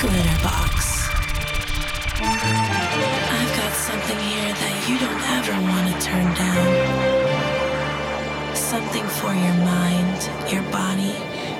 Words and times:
Glitterbox. 0.00 0.74
I've 2.22 3.52
got 3.54 3.72
something 3.74 4.18
here 4.18 4.54
that 4.54 4.88
you 4.88 4.98
don't 4.98 5.22
ever 5.36 5.52
want 5.68 5.92
to 5.92 5.96
turn 6.00 6.34
down. 6.34 6.72
Something 8.56 9.06
for 9.06 9.34
your 9.34 9.54
mind, 9.62 10.30
your 10.50 10.62
body, 10.72 11.14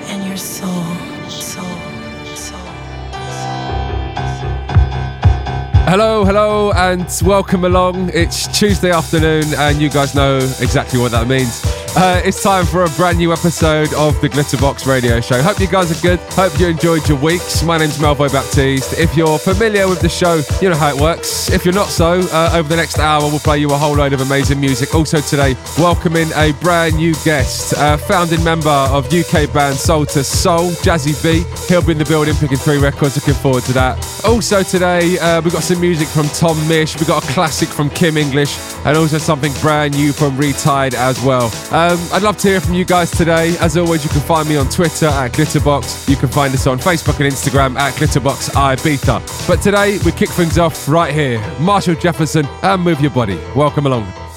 and 0.09 0.27
your 0.27 0.39
soul. 0.39 0.87
Soul. 1.29 1.77
Soul. 2.35 2.59
Hello, 5.85 6.25
hello, 6.25 6.73
and 6.73 7.07
welcome 7.23 7.67
along. 7.67 8.11
It's 8.15 8.47
Tuesday 8.59 8.91
afternoon, 8.91 9.53
and 9.59 9.83
you 9.83 9.91
guys 9.91 10.15
know 10.15 10.39
exactly 10.39 10.99
what 10.99 11.11
that 11.13 11.27
means. 11.27 11.70
Uh, 11.97 12.23
it's 12.25 12.41
time 12.41 12.65
for 12.65 12.85
a 12.85 12.89
brand 12.91 13.19
new 13.19 13.33
episode 13.33 13.93
of 13.95 14.19
the 14.21 14.29
Glitterbox 14.29 14.87
Radio 14.87 15.21
Show. 15.21 15.43
Hope 15.43 15.59
you 15.59 15.67
guys 15.67 15.91
are 15.91 16.01
good. 16.01 16.21
Hope 16.35 16.57
you 16.61 16.69
enjoyed 16.69 17.07
your 17.09 17.19
weeks. 17.19 17.65
My 17.65 17.79
name's 17.79 17.99
Melvo 17.99 18.31
Baptiste. 18.31 18.97
If 18.97 19.17
you're 19.17 19.41
familiar 19.41 19.89
with 19.89 20.01
the 20.01 20.09
show, 20.09 20.41
you 20.63 20.71
know 20.71 20.77
how 20.77 20.95
it 20.95 21.01
works. 21.01 21.51
If 21.51 21.65
you're 21.65 21.75
not 21.75 21.89
so, 21.89 22.21
uh, 22.33 22.53
over 22.55 22.69
the 22.69 22.77
next 22.77 23.01
hour, 23.01 23.23
we'll 23.23 23.41
play 23.41 23.59
you 23.59 23.73
a 23.73 23.77
whole 23.77 23.97
load 23.97 24.13
of 24.13 24.21
amazing 24.21 24.61
music. 24.61 24.95
Also 24.95 25.21
today, 25.21 25.57
welcoming 25.79 26.29
a 26.37 26.53
brand 26.61 26.95
new 26.95 27.13
guest, 27.25 27.75
founding 28.07 28.43
member 28.45 28.71
of 28.71 29.13
UK 29.13 29.53
band 29.53 29.75
Soul 29.77 30.03
II 30.03 30.23
Soul, 30.23 30.71
Jazzy 30.83 31.21
B. 31.25 31.45
He'll 31.67 31.83
be 31.83 31.93
in 31.93 31.99
the 31.99 32.05
building 32.05 32.35
picking 32.37 32.57
three 32.57 32.79
records. 32.79 33.17
Looking 33.17 33.35
forward 33.35 33.65
to 33.65 33.73
that. 33.73 33.99
Also 34.25 34.63
today, 34.63 35.19
uh, 35.19 35.41
we've 35.43 35.53
got 35.53 35.65
some 35.65 35.81
music 35.81 36.07
from 36.07 36.29
Tom 36.29 36.57
Misch. 36.69 36.97
We've 37.01 37.09
got 37.09 37.25
a 37.29 37.33
classic 37.33 37.69
from 37.69 37.91
Kim 37.91 38.17
English, 38.17 38.57
and 38.85 38.97
also 38.97 39.19
something 39.19 39.53
brand 39.61 39.95
new 39.95 40.13
from 40.13 40.37
Retied 40.37 40.95
as 40.95 41.23
well. 41.23 41.47
Um, 41.73 41.99
I'd 42.13 42.23
love 42.23 42.37
to 42.39 42.49
hear 42.49 42.61
from 42.61 42.75
you 42.75 42.85
guys 42.85 43.11
today. 43.11 43.57
As 43.59 43.77
always, 43.77 44.05
you 44.05 44.11
can 44.11 44.21
find 44.21 44.49
me 44.49 44.57
on 44.57 44.69
Twitter 44.69 45.07
at 45.07 45.33
Glitterbox. 45.33 46.09
You 46.09 46.17
can 46.17 46.29
find 46.29 46.53
us 46.55 46.67
on 46.67 46.79
Facebook 46.79 47.21
and 47.25 47.33
Instagram 47.33 47.77
at 47.79 47.95
Glitterbox 47.95 48.51
Ibiza. 48.51 49.47
But 49.47 49.63
today, 49.63 49.99
we 50.05 50.13
kick 50.13 50.31
things 50.31 50.59
off 50.59 50.89
right 50.89 51.13
here. 51.13 51.41
Marshall 51.61 51.95
Jefferson 51.95 52.47
and 52.63 52.83
Move 52.83 53.01
Your 53.01 53.11
Body. 53.11 53.39
Welcome 53.55 53.87
along. 53.87 54.30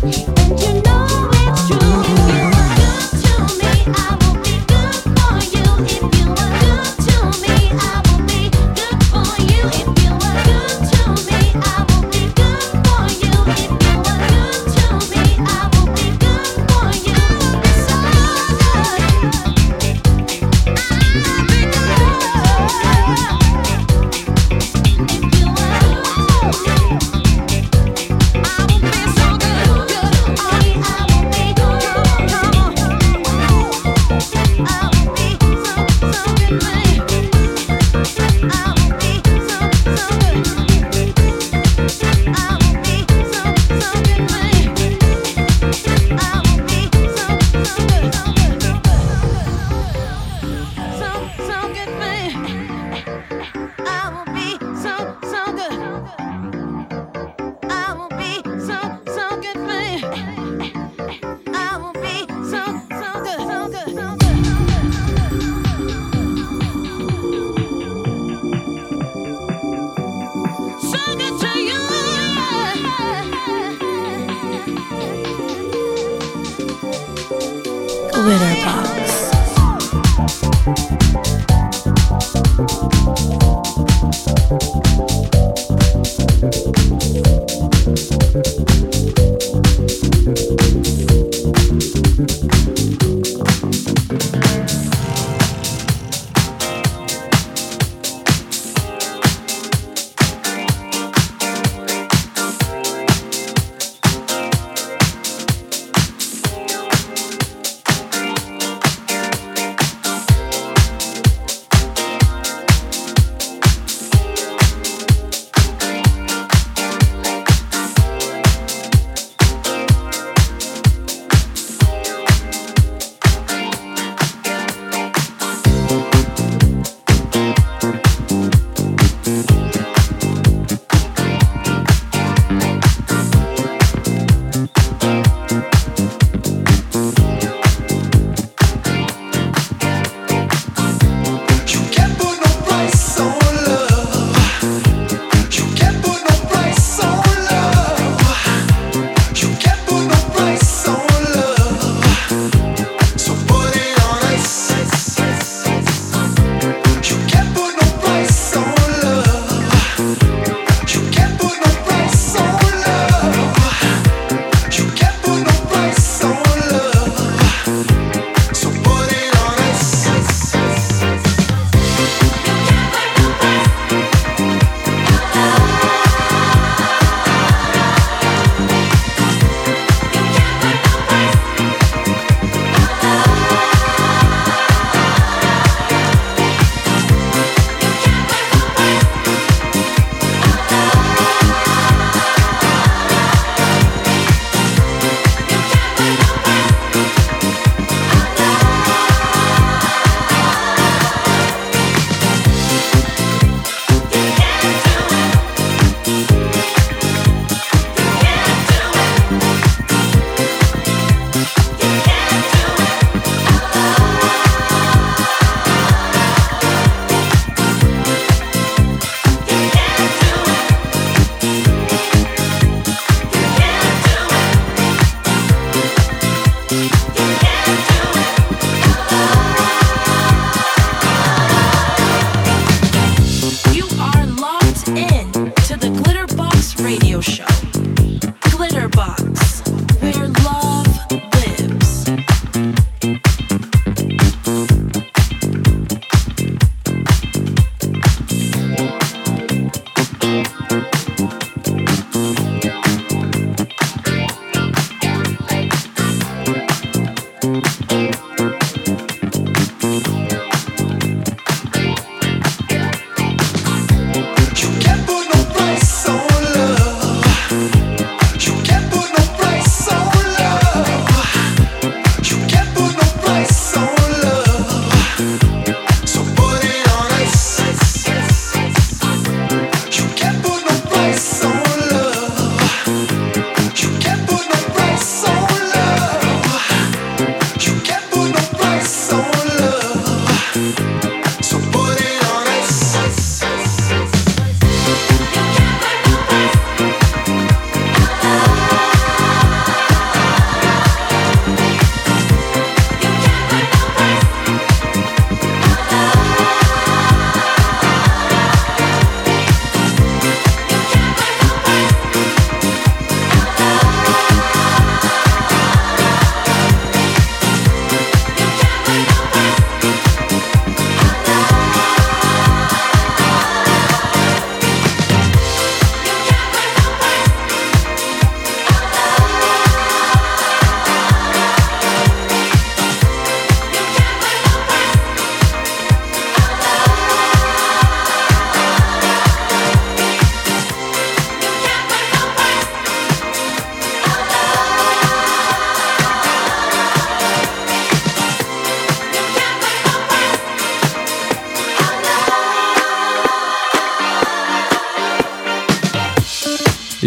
And 0.00 0.60
you 0.60 0.82
know 0.82 1.07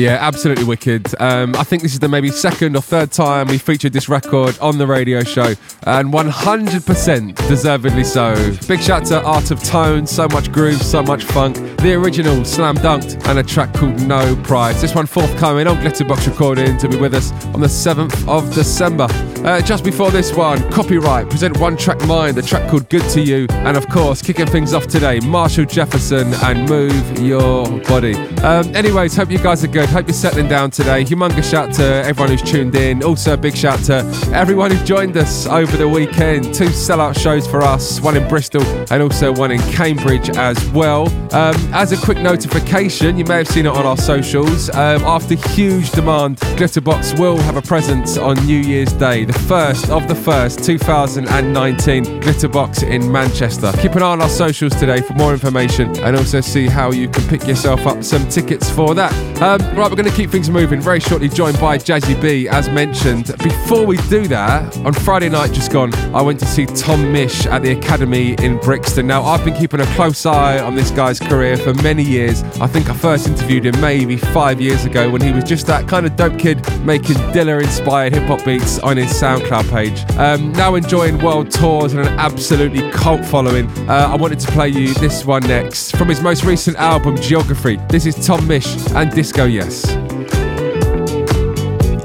Yeah, 0.01 0.17
absolutely 0.19 0.63
wicked. 0.63 1.13
Um, 1.21 1.55
I 1.55 1.63
think 1.63 1.83
this 1.83 1.93
is 1.93 1.99
the 1.99 2.09
maybe 2.09 2.29
second 2.29 2.75
or 2.75 2.81
third 2.81 3.11
time 3.11 3.45
we 3.45 3.59
featured 3.59 3.93
this 3.93 4.09
record 4.09 4.57
on 4.57 4.79
the 4.79 4.87
radio 4.87 5.23
show, 5.23 5.53
and 5.83 6.11
100% 6.11 7.47
deservedly 7.47 8.03
so. 8.03 8.33
Big 8.67 8.81
shout 8.81 9.05
to 9.05 9.21
Art 9.21 9.51
of 9.51 9.61
Tone, 9.61 10.07
so 10.07 10.27
much 10.29 10.51
groove, 10.51 10.81
so 10.81 11.03
much 11.03 11.23
funk. 11.23 11.55
The 11.81 11.93
original 11.93 12.43
Slam 12.43 12.77
Dunked, 12.77 13.27
and 13.27 13.37
a 13.37 13.43
track 13.43 13.75
called 13.75 14.01
No 14.07 14.35
Prize. 14.37 14.81
This 14.81 14.95
one 14.95 15.05
forthcoming 15.05 15.67
on 15.67 15.75
Glitterbox 15.75 16.25
Recording 16.25 16.79
to 16.79 16.89
be 16.89 16.97
with 16.97 17.13
us 17.13 17.31
on 17.53 17.61
the 17.61 17.67
7th 17.67 18.27
of 18.27 18.51
December. 18.55 19.07
Uh, 19.43 19.59
just 19.61 19.83
before 19.83 20.11
this 20.11 20.35
one, 20.35 20.59
Copyright 20.71 21.29
present 21.29 21.57
One 21.59 21.75
Track 21.75 22.05
Mind, 22.05 22.37
a 22.37 22.41
track 22.41 22.69
called 22.69 22.87
Good 22.89 23.03
to 23.09 23.21
You, 23.21 23.47
and 23.49 23.75
of 23.75 23.87
course, 23.89 24.21
kicking 24.21 24.45
things 24.45 24.73
off 24.73 24.87
today, 24.87 25.19
Marshall 25.19 25.65
Jefferson 25.65 26.33
and 26.43 26.69
Move 26.69 27.19
Your 27.19 27.65
Body. 27.81 28.13
Um, 28.41 28.75
anyways, 28.75 29.15
hope 29.15 29.31
you 29.31 29.39
guys 29.39 29.63
are 29.63 29.67
good. 29.67 29.89
Hope 29.89 30.07
you're 30.07 30.13
settling 30.13 30.47
down 30.47 30.69
today. 30.69 31.03
Humongous 31.03 31.49
shout 31.49 31.73
to 31.73 31.83
everyone 31.83 32.29
who's 32.29 32.43
tuned 32.43 32.75
in. 32.75 33.03
Also, 33.03 33.33
a 33.33 33.37
big 33.37 33.55
shout 33.55 33.79
to 33.85 34.05
everyone 34.33 34.71
who 34.71 34.83
joined 34.85 35.17
us 35.17 35.47
over 35.47 35.75
the 35.75 35.89
weekend. 35.89 36.53
Two 36.53 36.65
sellout 36.65 37.17
shows 37.17 37.47
for 37.47 37.61
us, 37.61 37.99
one 37.99 38.15
in 38.15 38.27
Bristol 38.27 38.61
and 38.91 39.01
also 39.01 39.31
one 39.31 39.51
in 39.51 39.59
Cambridge 39.71 40.29
as 40.37 40.69
well. 40.69 41.07
Um, 41.33 41.55
as 41.73 41.91
a 41.91 41.97
quick 41.97 42.17
notification, 42.17 43.17
you 43.17 43.25
may 43.25 43.37
have 43.37 43.47
seen 43.47 43.65
it 43.65 43.69
on 43.69 43.85
our 43.85 43.97
socials. 43.97 44.69
Um, 44.69 45.01
after 45.03 45.35
huge 45.49 45.91
demand, 45.91 46.37
Glitterbox 46.57 47.19
will 47.19 47.37
have 47.37 47.57
a 47.57 47.61
presence 47.61 48.17
on 48.17 48.35
New 48.45 48.59
Year's 48.59 48.93
Day, 48.93 49.25
the 49.31 49.39
first 49.39 49.89
of 49.89 50.07
the 50.07 50.15
first 50.15 50.63
2019 50.63 52.03
Glitterbox 52.21 52.83
in 52.83 53.11
Manchester. 53.11 53.71
Keep 53.77 53.95
an 53.95 54.03
eye 54.03 54.07
on 54.07 54.21
our 54.21 54.29
socials 54.29 54.75
today 54.75 55.01
for 55.01 55.13
more 55.13 55.31
information 55.31 55.95
and 55.99 56.15
also 56.15 56.41
see 56.41 56.67
how 56.67 56.91
you 56.91 57.07
can 57.07 57.23
pick 57.27 57.47
yourself 57.47 57.85
up 57.87 58.03
some 58.03 58.27
tickets 58.29 58.69
for 58.69 58.93
that. 58.95 59.11
Um, 59.41 59.59
right, 59.75 59.89
we're 59.89 59.95
going 59.95 60.09
to 60.09 60.15
keep 60.15 60.29
things 60.29 60.49
moving 60.49 60.81
very 60.81 60.99
shortly, 60.99 61.29
joined 61.29 61.59
by 61.59 61.77
Jazzy 61.77 62.19
B, 62.21 62.47
as 62.49 62.69
mentioned. 62.69 63.27
Before 63.39 63.85
we 63.85 63.97
do 64.09 64.27
that, 64.27 64.77
on 64.79 64.93
Friday 64.93 65.29
night 65.29 65.53
just 65.53 65.71
gone, 65.71 65.93
I 66.13 66.21
went 66.21 66.39
to 66.41 66.45
see 66.45 66.65
Tom 66.65 67.01
Misch 67.13 67.45
at 67.45 67.61
the 67.61 67.71
Academy 67.71 68.35
in 68.39 68.57
Brixton. 68.59 69.07
Now, 69.07 69.23
I've 69.23 69.45
been 69.45 69.55
keeping 69.55 69.79
a 69.79 69.85
close 69.95 70.25
eye 70.25 70.59
on 70.59 70.75
this 70.75 70.91
guy's 70.91 71.19
career 71.19 71.57
for 71.57 71.73
many 71.75 72.03
years. 72.03 72.43
I 72.59 72.67
think 72.67 72.89
I 72.89 72.93
first 72.93 73.27
interviewed 73.27 73.65
him 73.65 73.79
maybe 73.79 74.17
five 74.17 74.59
years 74.59 74.85
ago 74.85 75.09
when 75.09 75.21
he 75.21 75.31
was 75.31 75.43
just 75.43 75.67
that 75.67 75.87
kind 75.87 76.05
of 76.05 76.15
dope 76.15 76.37
kid 76.37 76.57
making 76.85 77.15
Dilla 77.33 77.61
inspired 77.61 78.13
hip 78.13 78.23
hop 78.23 78.43
beats 78.43 78.79
on 78.79 78.97
his 78.97 79.17
SoundCloud 79.21 79.69
page. 79.69 80.17
Um, 80.17 80.51
now 80.53 80.73
enjoying 80.73 81.19
world 81.19 81.51
tours 81.51 81.93
and 81.93 82.01
an 82.01 82.07
absolutely 82.17 82.89
cult 82.89 83.23
following, 83.23 83.67
uh, 83.87 84.09
I 84.11 84.15
wanted 84.15 84.39
to 84.39 84.51
play 84.51 84.69
you 84.69 84.95
this 84.95 85.25
one 85.25 85.43
next 85.43 85.95
from 85.95 86.09
his 86.09 86.21
most 86.21 86.43
recent 86.43 86.75
album, 86.77 87.15
Geography. 87.17 87.75
This 87.87 88.07
is 88.07 88.15
Tom 88.25 88.41
Misch 88.41 88.95
and 88.95 89.11
Disco 89.11 89.45
Yes. 89.45 89.87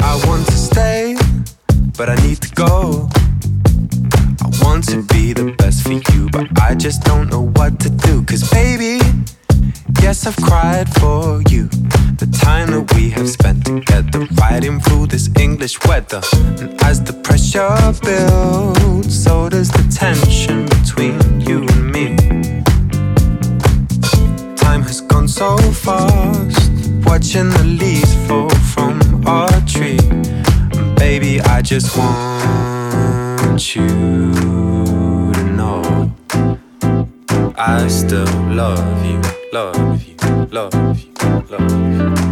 I 0.03 0.27
want 0.27 0.45
to 0.45 0.53
stay, 0.53 1.17
but 1.97 2.11
I 2.11 2.17
need 2.17 2.43
to 2.43 2.55
go. 2.55 3.09
I 4.43 4.51
want 4.63 4.87
to 4.91 5.03
be 5.05 5.33
the 5.33 5.55
best 5.57 5.85
for 5.85 5.93
you, 5.93 6.29
but 6.31 6.47
I 6.61 6.75
just 6.75 7.03
don't 7.05 7.31
know 7.31 7.47
what 7.57 7.81
to 7.81 7.89
do. 7.89 8.25
Cause 8.25 8.51
baby, 8.51 9.01
yes, 10.07 10.25
I've 10.25 10.37
cried 10.37 10.89
for 11.01 11.43
you. 11.51 11.67
The 12.23 12.29
time 12.41 12.69
that 12.71 12.95
we 12.95 13.11
have 13.11 13.29
spent 13.29 13.67
together, 13.67 14.21
riding 14.41 14.79
through 14.79 15.09
this 15.09 15.29
English 15.37 15.77
weather. 15.85 16.23
And 16.61 16.81
as 16.83 17.03
the 17.03 17.13
pressure 17.27 17.75
builds, 18.07 19.25
so 19.25 19.49
does 19.49 19.69
the 19.69 19.85
tension 20.05 20.67
between 20.77 21.19
you 21.41 21.59
and 21.73 21.85
me. 21.97 22.07
Time 24.55 24.83
has 24.83 25.01
gone 25.01 25.27
so 25.27 25.59
fast, 25.87 26.71
watching 27.05 27.51
the 27.51 27.65
leaves 27.65 28.15
fall 28.27 28.55
from 28.75 28.95
our 29.27 29.61
tree. 29.73 29.99
And 30.79 30.95
baby, 30.97 31.41
I 31.41 31.63
just 31.63 31.97
want 31.99 33.75
you 33.75 33.89
to 35.39 35.45
know 35.59 35.83
I 37.59 37.89
still 37.89 38.31
love 38.63 39.05
you, 39.05 39.21
love 39.57 40.03
you, 40.05 40.17
love 40.51 40.75
you, 41.01 41.47
love. 41.49 42.21
you, 42.21 42.26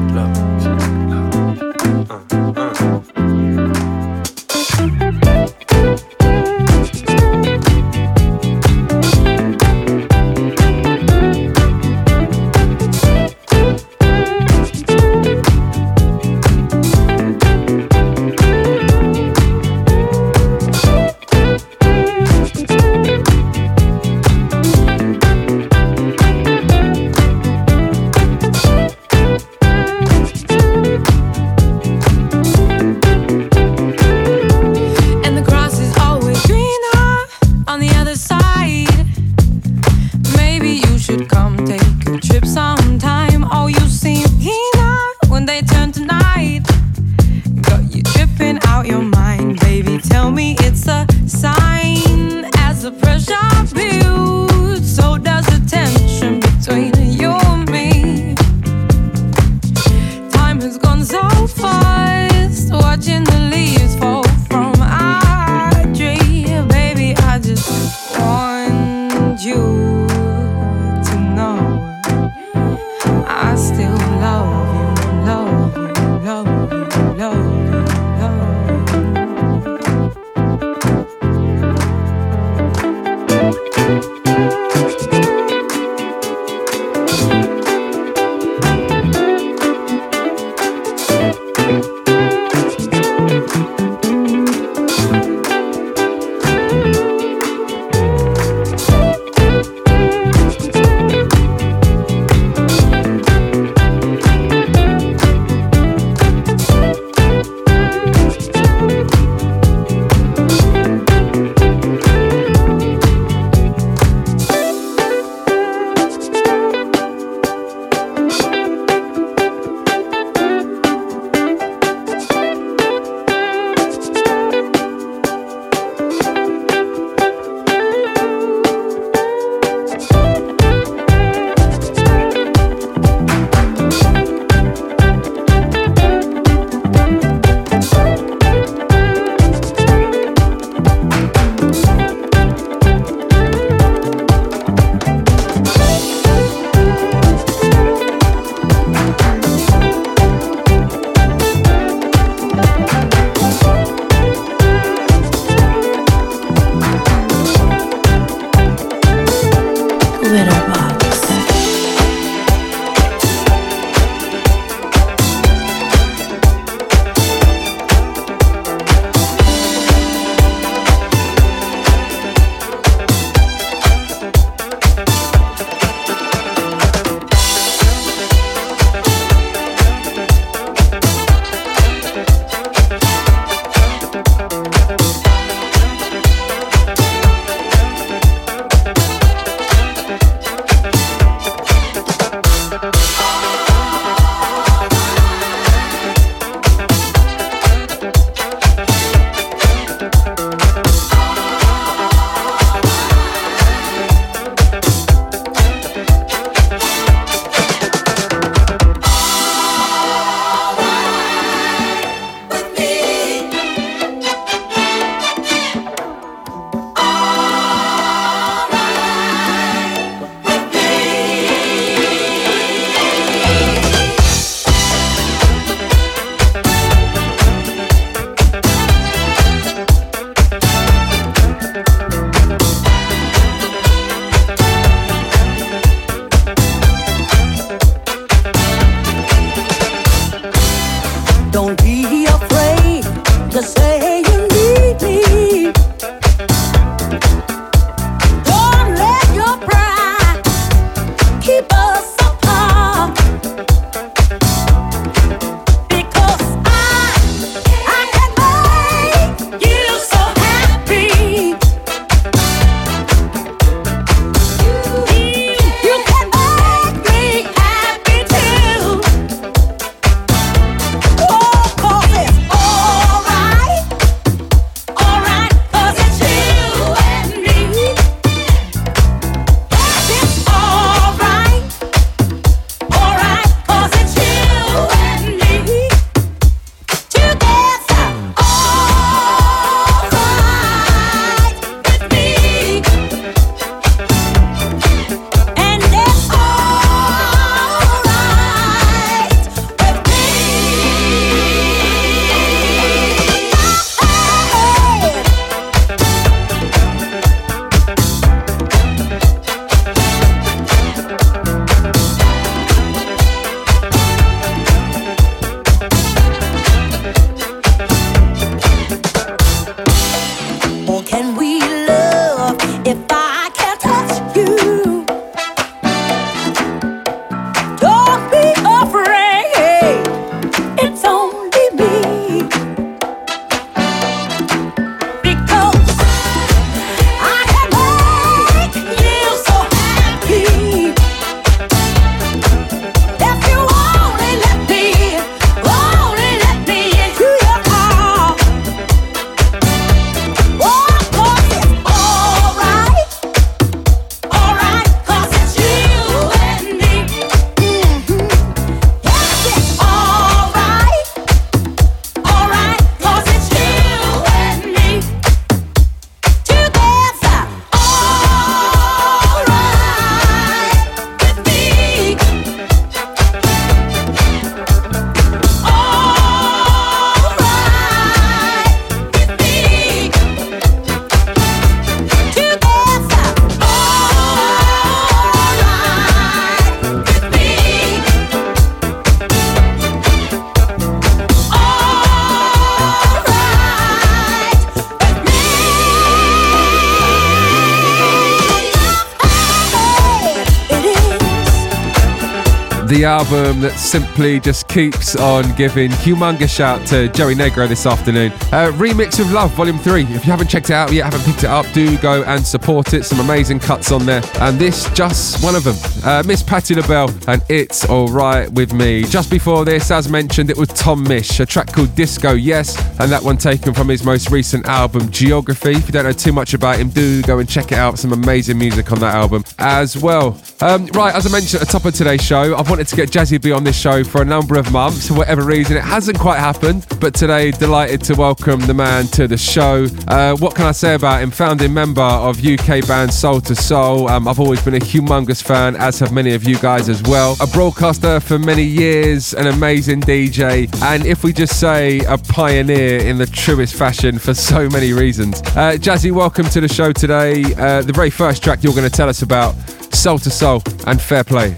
the 403.04 403.10
album 403.10 403.60
that 403.60 403.72
simply 403.72 404.40
just 404.40 404.63
keeps 404.74 405.14
on 405.14 405.44
giving 405.54 405.88
humongous 405.88 406.48
shout 406.48 406.84
to 406.84 407.06
Joey 407.10 407.37
Negro 407.37 407.68
this 407.68 407.87
afternoon. 407.87 408.32
Uh, 408.50 408.72
Remixed 408.72 409.20
With 409.20 409.30
Love, 409.30 409.52
Volume 409.52 409.78
3. 409.78 410.02
If 410.02 410.26
you 410.26 410.32
haven't 410.32 410.48
checked 410.48 410.68
it 410.68 410.72
out 410.72 410.92
yet, 410.92 411.04
haven't 411.04 411.24
picked 411.24 411.44
it 411.44 411.48
up, 411.48 411.64
do 411.72 411.96
go 411.98 412.24
and 412.24 412.44
support 412.44 412.92
it. 412.92 413.04
Some 413.04 413.20
amazing 413.20 413.60
cuts 413.60 413.92
on 413.92 414.04
there. 414.04 414.20
And 414.40 414.58
this, 414.58 414.90
just 414.90 415.44
one 415.44 415.54
of 415.54 415.62
them. 415.62 415.76
Uh, 416.02 416.24
Miss 416.26 416.42
Patti 416.42 416.74
LaBelle 416.74 417.14
and 417.28 417.40
It's 417.48 417.88
Alright 417.88 418.50
With 418.50 418.72
Me. 418.72 419.04
Just 419.04 419.30
before 419.30 419.64
this, 419.64 419.92
as 419.92 420.08
mentioned, 420.08 420.50
it 420.50 420.56
was 420.56 420.70
Tom 420.70 421.06
Misch, 421.06 421.38
a 421.38 421.46
track 421.46 421.72
called 421.72 421.94
Disco 421.94 422.32
Yes, 422.32 422.76
and 422.98 423.12
that 423.12 423.22
one 423.22 423.37
taken 423.37 423.74
from 423.74 423.88
his 423.88 424.02
most 424.02 424.32
recent 424.32 424.66
album, 424.66 425.08
Geography. 425.12 425.70
If 425.70 425.87
you 425.87 425.92
don't 425.92 426.04
know 426.04 426.12
too 426.12 426.32
much 426.32 426.52
about 426.52 426.80
him, 426.80 426.88
do 426.88 427.22
go 427.22 427.38
and 427.38 427.48
check 427.48 427.70
it 427.70 427.78
out. 427.78 428.00
Some 428.00 428.12
amazing 428.12 428.58
music 428.58 428.90
on 428.90 428.98
that 428.98 429.14
album 429.14 429.44
as 429.60 429.96
well. 429.96 430.37
Um, 430.60 430.87
right, 430.87 431.14
as 431.14 431.26
I 431.26 431.30
mentioned 431.30 431.62
at 431.62 431.68
the 431.68 431.72
top 431.72 431.84
of 431.84 431.94
today's 431.94 432.24
show, 432.24 432.56
I've 432.56 432.68
wanted 432.68 432.88
to 432.88 432.96
get 432.96 433.10
Jazzy 433.10 433.40
B 433.40 433.52
on 433.52 433.62
this 433.62 433.78
show 433.78 434.02
for 434.02 434.20
a 434.20 434.24
number 434.24 434.58
of 434.58 434.63
months. 434.72 435.09
For 435.09 435.14
whatever 435.14 435.42
reason, 435.42 435.77
it 435.77 435.83
hasn't 435.83 436.18
quite 436.18 436.38
happened, 436.38 436.87
but 437.00 437.14
today, 437.14 437.50
delighted 437.50 438.03
to 438.05 438.14
welcome 438.14 438.61
the 438.61 438.74
man 438.74 439.07
to 439.09 439.27
the 439.27 439.37
show. 439.37 439.87
Uh, 440.09 440.37
what 440.37 440.55
can 440.55 440.66
I 440.66 440.72
say 440.72 440.94
about 440.94 441.22
him? 441.22 441.31
Founding 441.31 441.72
member 441.72 442.03
of 442.03 442.44
UK 442.44 442.87
band 442.87 443.12
Soul 443.12 443.40
II 443.48 443.55
Soul. 443.55 444.09
Um, 444.09 444.29
I've 444.29 444.40
always 444.40 444.62
been 444.62 444.74
a 444.74 444.81
humongous 444.81 445.42
fan, 445.42 445.77
as 445.77 445.98
have 446.00 446.12
many 446.12 446.35
of 446.35 446.44
you 446.44 446.59
guys 446.59 446.88
as 446.88 447.03
well. 447.03 447.37
A 447.40 447.46
broadcaster 447.46 448.20
for 448.20 448.38
many 448.38 448.64
years, 448.64 449.35
an 449.35 449.46
amazing 449.46 450.00
DJ, 450.00 450.72
and 450.83 451.07
if 451.07 451.24
we 451.24 451.33
just 451.33 451.59
say 451.59 452.00
a 452.00 452.18
pioneer 452.18 452.98
in 452.98 453.18
the 453.18 453.27
truest 453.27 453.74
fashion 453.74 454.18
for 454.18 454.35
so 454.35 454.68
many 454.68 454.92
reasons. 454.92 455.40
Uh, 455.40 455.77
Jazzy, 455.79 456.12
welcome 456.12 456.46
to 456.46 456.61
the 456.61 456.68
show 456.68 456.92
today. 456.92 457.42
Uh, 457.57 457.83
the 457.83 457.92
very 457.92 458.11
first 458.11 458.42
track 458.42 458.62
you're 458.62 458.74
going 458.74 458.88
to 458.88 458.96
tell 458.96 459.09
us 459.09 459.22
about 459.22 459.55
Soul 459.94 460.14
II 460.14 460.31
Soul 460.31 460.62
and 460.87 461.00
Fair 461.00 461.24
Play. 461.24 461.55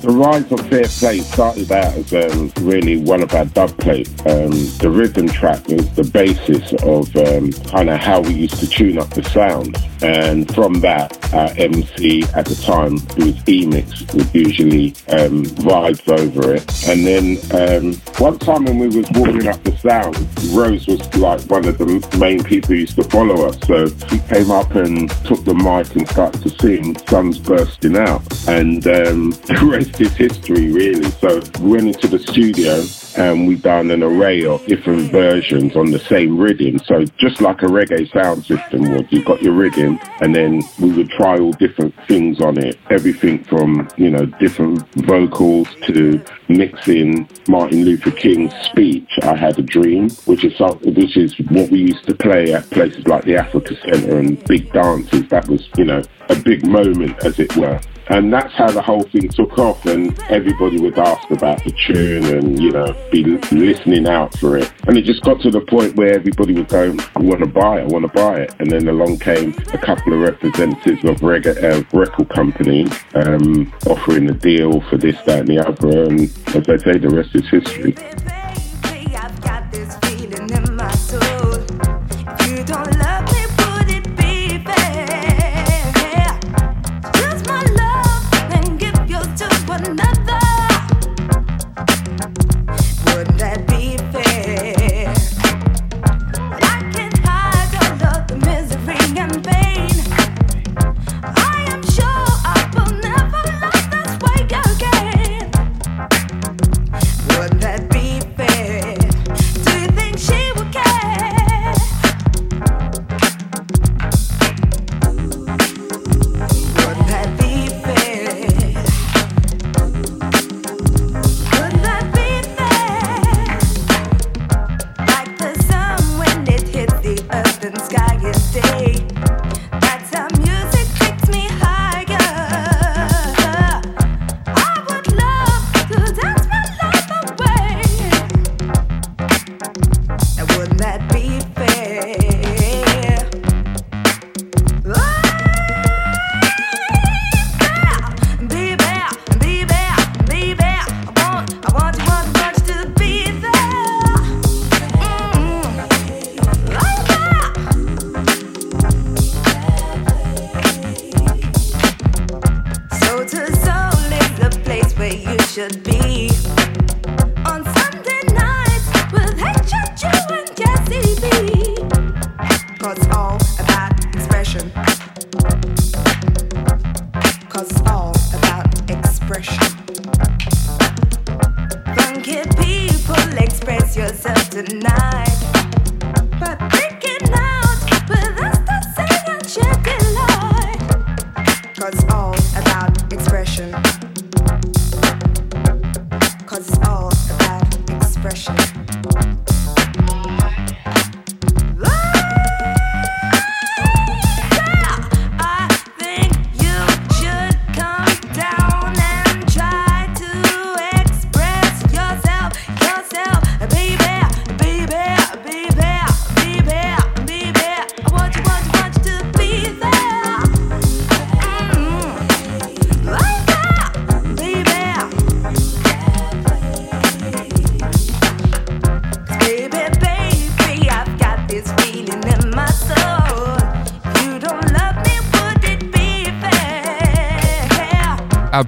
The 0.00 0.10
rise 0.10 0.52
of 0.52 0.60
Fair 0.68 0.84
Play 0.84 1.18
started 1.18 1.72
out 1.72 1.92
as 1.94 2.12
um, 2.12 2.52
really 2.60 2.98
one 2.98 3.20
of 3.20 3.34
our 3.34 3.46
dub 3.46 3.76
plates. 3.78 4.10
Um, 4.20 4.52
the 4.78 4.88
rhythm 4.88 5.26
track 5.26 5.66
was 5.66 5.92
the 5.96 6.04
basis 6.04 6.72
of 6.84 7.14
um, 7.16 7.50
kind 7.68 7.90
of 7.90 7.98
how 7.98 8.20
we 8.20 8.34
used 8.34 8.60
to 8.60 8.68
tune 8.68 8.96
up 8.98 9.10
the 9.10 9.24
sound. 9.24 9.76
And 10.00 10.54
from 10.54 10.74
that, 10.82 11.18
our 11.34 11.50
MC 11.56 12.22
at 12.36 12.46
the 12.46 12.54
time, 12.54 12.98
who 13.16 13.32
was 13.32 13.48
E-Mix, 13.48 14.02
would 14.14 14.32
usually 14.32 14.90
um, 15.08 15.44
vibes 15.66 16.08
over 16.08 16.54
it. 16.54 16.88
And 16.88 17.04
then 17.04 17.38
um, 17.52 17.94
one 18.18 18.38
time 18.38 18.66
when 18.66 18.78
we 18.78 18.86
was 18.86 19.10
warming 19.14 19.48
up 19.48 19.60
the 19.64 19.76
sound, 19.78 20.16
Rose 20.54 20.86
was 20.86 21.00
like 21.16 21.40
one 21.50 21.66
of 21.66 21.76
the 21.76 22.16
main 22.18 22.44
people 22.44 22.68
who 22.68 22.74
used 22.74 22.94
to 22.94 23.04
follow 23.04 23.48
us. 23.48 23.58
So 23.66 23.88
he 24.06 24.20
came 24.32 24.52
up 24.52 24.76
and 24.76 25.10
took 25.26 25.44
the 25.44 25.54
mic 25.54 25.92
and 25.96 26.08
started 26.08 26.40
to 26.42 26.50
sing 26.50 26.96
Sun's 27.08 27.40
Bursting 27.40 27.96
Out. 27.96 28.22
And 28.46 28.86
um, 28.86 29.30
the 29.48 29.68
rest 29.68 29.87
is 30.00 30.14
history, 30.16 30.70
really. 30.70 31.10
So 31.10 31.40
we 31.60 31.70
went 31.72 31.86
into 31.88 32.08
the 32.08 32.18
studio 32.18 32.84
and 33.16 33.48
we 33.48 33.56
done 33.56 33.90
an 33.90 34.02
array 34.02 34.44
of 34.44 34.64
different 34.66 35.10
versions 35.10 35.76
on 35.76 35.90
the 35.90 35.98
same 35.98 36.38
rhythm. 36.38 36.78
So 36.78 37.04
just 37.18 37.40
like 37.40 37.62
a 37.62 37.66
reggae 37.66 38.10
sound 38.12 38.44
system 38.44 38.82
would, 38.92 39.10
you've 39.10 39.24
got 39.24 39.42
your 39.42 39.54
rhythm 39.54 39.98
and 40.20 40.34
then 40.34 40.62
we 40.80 40.92
would 40.92 41.10
try 41.10 41.38
all 41.38 41.52
different 41.52 41.94
things 42.06 42.40
on 42.40 42.58
it. 42.58 42.78
Everything 42.90 43.42
from, 43.44 43.88
you 43.96 44.10
know, 44.10 44.26
different 44.26 44.86
vocals 44.94 45.68
to 45.86 46.22
mixing 46.48 47.28
Martin 47.48 47.84
Luther 47.84 48.10
King's 48.10 48.54
speech, 48.62 49.08
I 49.22 49.34
Had 49.36 49.58
a 49.58 49.62
Dream, 49.62 50.10
which 50.26 50.44
is 50.44 50.56
something, 50.56 50.94
which 50.94 51.16
is 51.16 51.34
what 51.50 51.70
we 51.70 51.78
used 51.78 52.06
to 52.06 52.14
play 52.14 52.52
at 52.52 52.68
places 52.70 53.06
like 53.06 53.24
the 53.24 53.36
Africa 53.36 53.74
Centre 53.82 54.18
and 54.18 54.42
big 54.44 54.72
dances. 54.72 55.28
That 55.28 55.48
was, 55.48 55.68
you 55.76 55.84
know, 55.84 56.02
a 56.28 56.36
big 56.36 56.66
moment 56.66 57.18
as 57.24 57.38
it 57.38 57.56
were. 57.56 57.80
And 58.10 58.32
that's 58.32 58.52
how 58.54 58.70
the 58.70 58.82
whole 58.82 59.02
thing 59.02 59.28
took 59.28 59.58
off, 59.58 59.84
and 59.84 60.18
everybody 60.30 60.80
would 60.80 60.98
ask 60.98 61.30
about 61.30 61.62
the 61.64 61.72
tune 61.72 62.24
and, 62.24 62.60
you 62.60 62.70
know, 62.70 62.94
be 63.10 63.22
listening 63.52 64.08
out 64.08 64.36
for 64.38 64.56
it. 64.56 64.72
And 64.86 64.96
it 64.96 65.02
just 65.04 65.22
got 65.22 65.40
to 65.42 65.50
the 65.50 65.60
point 65.60 65.96
where 65.96 66.14
everybody 66.14 66.54
was 66.54 66.66
going, 66.66 66.98
I 67.00 67.20
want 67.20 67.40
to 67.40 67.46
buy 67.46 67.80
it, 67.80 67.82
I 67.82 67.86
want 67.86 68.06
to 68.06 68.12
buy 68.12 68.40
it. 68.40 68.54
And 68.58 68.70
then 68.70 68.88
along 68.88 69.18
came 69.18 69.54
a 69.72 69.78
couple 69.78 70.14
of 70.14 70.20
representatives 70.20 71.04
of 71.04 71.22
reg- 71.22 71.46
uh, 71.46 71.82
record 71.92 72.28
companies 72.30 72.92
um, 73.14 73.72
offering 73.86 74.28
a 74.30 74.34
deal 74.34 74.80
for 74.82 74.96
this, 74.96 75.20
that, 75.26 75.40
and 75.40 75.48
the 75.48 75.66
other. 75.66 76.04
And 76.04 76.20
as 76.56 76.68
I 76.68 76.76
say, 76.78 76.98
the 76.98 77.10
rest 77.10 77.34
is 77.34 77.48
history. 77.48 77.94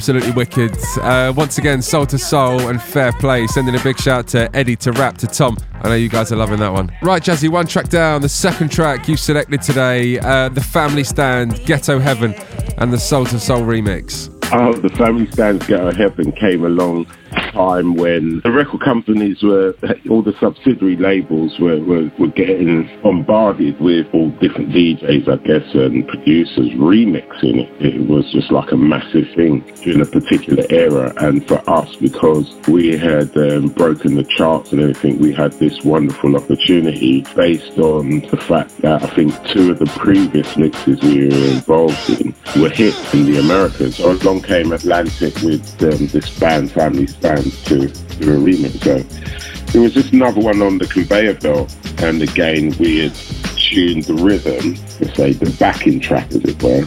Absolutely 0.00 0.30
wicked. 0.30 0.74
Uh, 1.02 1.30
once 1.36 1.58
again, 1.58 1.82
Soul 1.82 2.06
II 2.10 2.18
Soul 2.18 2.68
and 2.68 2.80
Fair 2.80 3.12
Play. 3.12 3.46
Sending 3.48 3.74
a 3.74 3.84
big 3.84 4.00
shout 4.00 4.28
to 4.28 4.48
Eddie, 4.56 4.74
to 4.76 4.92
Rap, 4.92 5.18
to 5.18 5.26
Tom. 5.26 5.58
I 5.74 5.90
know 5.90 5.94
you 5.94 6.08
guys 6.08 6.32
are 6.32 6.36
loving 6.36 6.58
that 6.60 6.72
one. 6.72 6.90
Right, 7.02 7.22
Jazzy, 7.22 7.50
one 7.50 7.66
track 7.66 7.90
down. 7.90 8.22
The 8.22 8.28
second 8.30 8.72
track 8.72 9.08
you 9.08 9.18
selected 9.18 9.60
today, 9.60 10.18
uh, 10.18 10.48
The 10.48 10.62
Family 10.62 11.04
Stand, 11.04 11.62
Ghetto 11.66 11.98
Heaven, 11.98 12.32
and 12.78 12.90
the 12.90 12.98
Soul 12.98 13.28
II 13.28 13.38
Soul 13.38 13.60
remix. 13.60 14.34
Oh, 14.54 14.72
the 14.72 14.88
Family 14.88 15.30
Stands 15.32 15.66
Ghetto 15.66 15.92
Heaven 15.92 16.32
came 16.32 16.64
along 16.64 17.06
time 17.52 17.94
when 17.94 18.40
the 18.40 18.50
record 18.50 18.80
companies 18.80 19.42
were, 19.42 19.74
all 20.08 20.22
the 20.22 20.34
subsidiary 20.40 20.96
labels 20.96 21.58
were, 21.58 21.80
were, 21.80 22.10
were 22.18 22.28
getting 22.28 22.88
bombarded 23.02 23.80
with 23.80 24.06
all 24.12 24.30
different 24.40 24.70
DJs, 24.70 25.28
I 25.28 25.36
guess, 25.44 25.74
and 25.74 26.06
producers 26.06 26.70
remixing 26.70 27.58
it. 27.58 27.84
It 27.84 28.08
was 28.08 28.30
just 28.32 28.50
like 28.50 28.72
a 28.72 28.76
massive 28.76 29.28
thing 29.34 29.60
during 29.82 30.00
a 30.00 30.06
particular 30.06 30.64
era. 30.70 31.12
And 31.18 31.46
for 31.46 31.62
us, 31.68 31.94
because 31.96 32.54
we 32.68 32.96
had 32.96 33.36
um, 33.36 33.68
broken 33.68 34.14
the 34.14 34.24
charts 34.24 34.72
and 34.72 34.80
everything, 34.80 35.18
we 35.18 35.32
had 35.32 35.52
this 35.54 35.82
wonderful 35.84 36.36
opportunity 36.36 37.22
based 37.34 37.78
on 37.78 38.20
the 38.20 38.36
fact 38.36 38.76
that 38.78 39.02
I 39.02 39.14
think 39.14 39.34
two 39.48 39.72
of 39.72 39.78
the 39.78 39.86
previous 39.98 40.56
mixes 40.56 41.00
we 41.02 41.28
were 41.28 41.50
involved 41.52 42.10
in 42.10 42.34
were 42.60 42.70
hits 42.70 43.14
in 43.14 43.26
the 43.26 43.38
Americas. 43.38 43.96
So 43.96 44.12
along 44.12 44.42
came 44.42 44.72
Atlantic 44.72 45.34
with 45.42 45.82
um, 45.82 46.06
this 46.08 46.38
band, 46.38 46.72
Family 46.72 47.06
Stand, 47.06 47.49
to 47.64 47.88
do 47.88 48.32
a 48.32 48.36
remix. 48.36 48.82
So 48.82 49.78
it 49.78 49.82
was 49.82 49.94
just 49.94 50.12
another 50.12 50.40
one 50.40 50.62
on 50.62 50.78
the 50.78 50.86
conveyor 50.86 51.34
belt. 51.34 51.74
And 52.02 52.22
again, 52.22 52.74
we 52.78 53.00
had 53.00 53.14
tuned 53.14 54.04
the 54.04 54.14
rhythm, 54.14 54.74
to 54.74 55.14
say 55.14 55.32
the 55.32 55.54
backing 55.58 56.00
track, 56.00 56.28
as 56.32 56.42
it 56.44 56.62
were, 56.62 56.86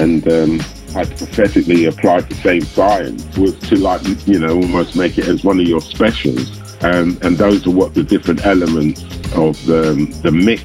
and 0.00 0.26
um, 0.32 0.58
hypothetically 0.94 1.86
applied 1.86 2.28
the 2.28 2.34
same 2.36 2.62
science 2.62 3.36
was 3.36 3.58
to 3.58 3.76
like, 3.76 4.00
you 4.26 4.38
know, 4.38 4.56
almost 4.56 4.96
make 4.96 5.18
it 5.18 5.26
as 5.26 5.44
one 5.44 5.60
of 5.60 5.66
your 5.66 5.80
specials. 5.80 6.60
Um, 6.84 7.18
and 7.22 7.36
those 7.36 7.66
are 7.66 7.70
what 7.70 7.94
the 7.94 8.02
different 8.02 8.46
elements 8.46 9.02
of 9.34 9.64
the, 9.66 9.94
the 10.22 10.30
mix 10.30 10.62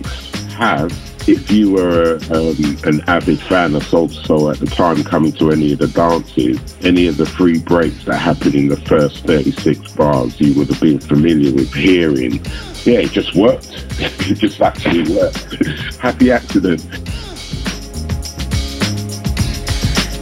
have 0.53 0.91
if 1.29 1.51
you 1.51 1.71
were 1.71 2.19
um, 2.31 2.55
an 2.85 3.01
avid 3.07 3.39
fan 3.41 3.75
of 3.75 3.83
Soul 3.83 4.09
Soul 4.09 4.49
at 4.49 4.59
the 4.59 4.65
time, 4.65 5.03
coming 5.03 5.31
to 5.33 5.51
any 5.51 5.73
of 5.73 5.79
the 5.79 5.87
dances, 5.87 6.59
any 6.81 7.07
of 7.07 7.17
the 7.17 7.25
free 7.25 7.59
breaks 7.59 8.05
that 8.05 8.17
happened 8.17 8.55
in 8.55 8.67
the 8.67 8.77
first 8.77 9.25
36 9.25 9.91
bars, 9.93 10.39
you 10.41 10.53
would 10.55 10.69
have 10.69 10.81
been 10.81 10.99
familiar 10.99 11.53
with 11.53 11.71
hearing. 11.73 12.43
Yeah, 12.83 13.01
it 13.01 13.11
just 13.11 13.35
worked. 13.35 13.69
it 13.99 14.35
just 14.35 14.59
actually 14.59 15.15
worked. 15.15 15.65
Happy 15.99 16.31
accident. 16.31 16.83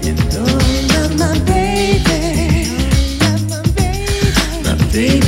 Baby. 0.01 1.37
My 4.63 4.75
baby 4.91 5.26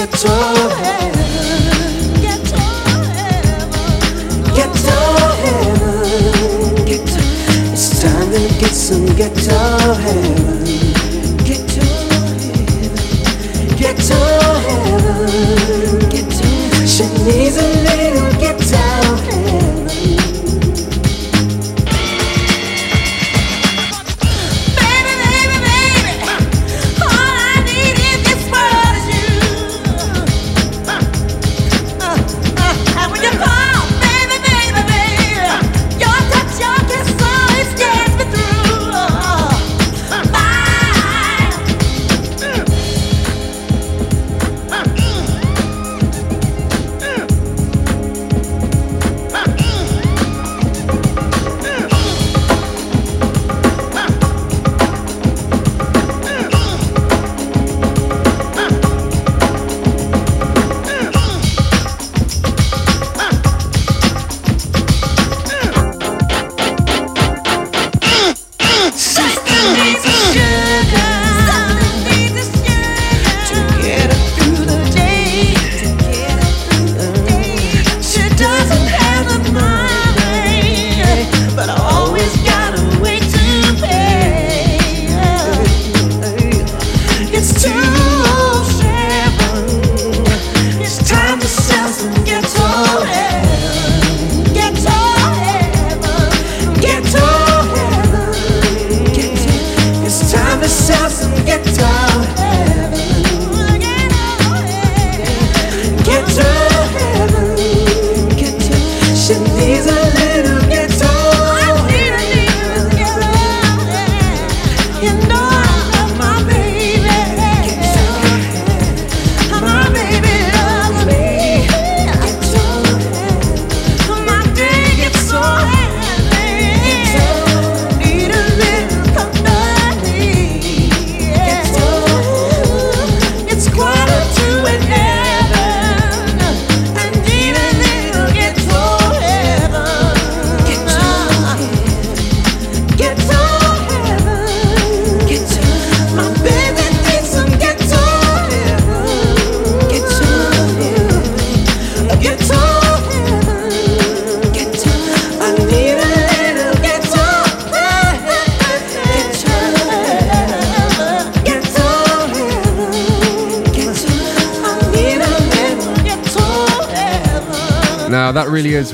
get 0.00 0.10
ghetto 0.12 0.68
heaven. 0.80 1.14
Heaven. 1.60 2.14
Ghetto 4.54 4.98
heaven. 5.44 6.74
Ghetto. 6.86 7.20
It's 7.72 7.86
time 8.00 8.30
to 8.32 8.40
get 8.58 8.74
some 8.74 9.06
ghetto 9.14 9.94
heaven. 10.04 10.64
Ghetto 11.44 11.88
heaven. 12.40 12.94
Ghetto 13.76 14.20
heaven. 14.66 16.00
She 16.86 17.04
needs 17.24 17.56
a 17.58 17.69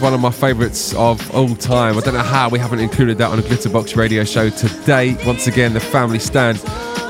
one 0.06 0.14
of 0.14 0.20
my 0.20 0.30
favourites 0.30 0.94
of 0.94 1.34
all 1.34 1.52
time. 1.56 1.98
I 1.98 2.00
don't 2.00 2.14
know 2.14 2.20
how 2.20 2.48
we 2.48 2.60
haven't 2.60 2.78
included 2.78 3.18
that 3.18 3.28
on 3.28 3.40
a 3.40 3.42
Glitterbox 3.42 3.96
radio 3.96 4.22
show 4.22 4.50
today. 4.50 5.16
Once 5.26 5.48
again, 5.48 5.72
the 5.72 5.80
family 5.80 6.20
stand 6.20 6.62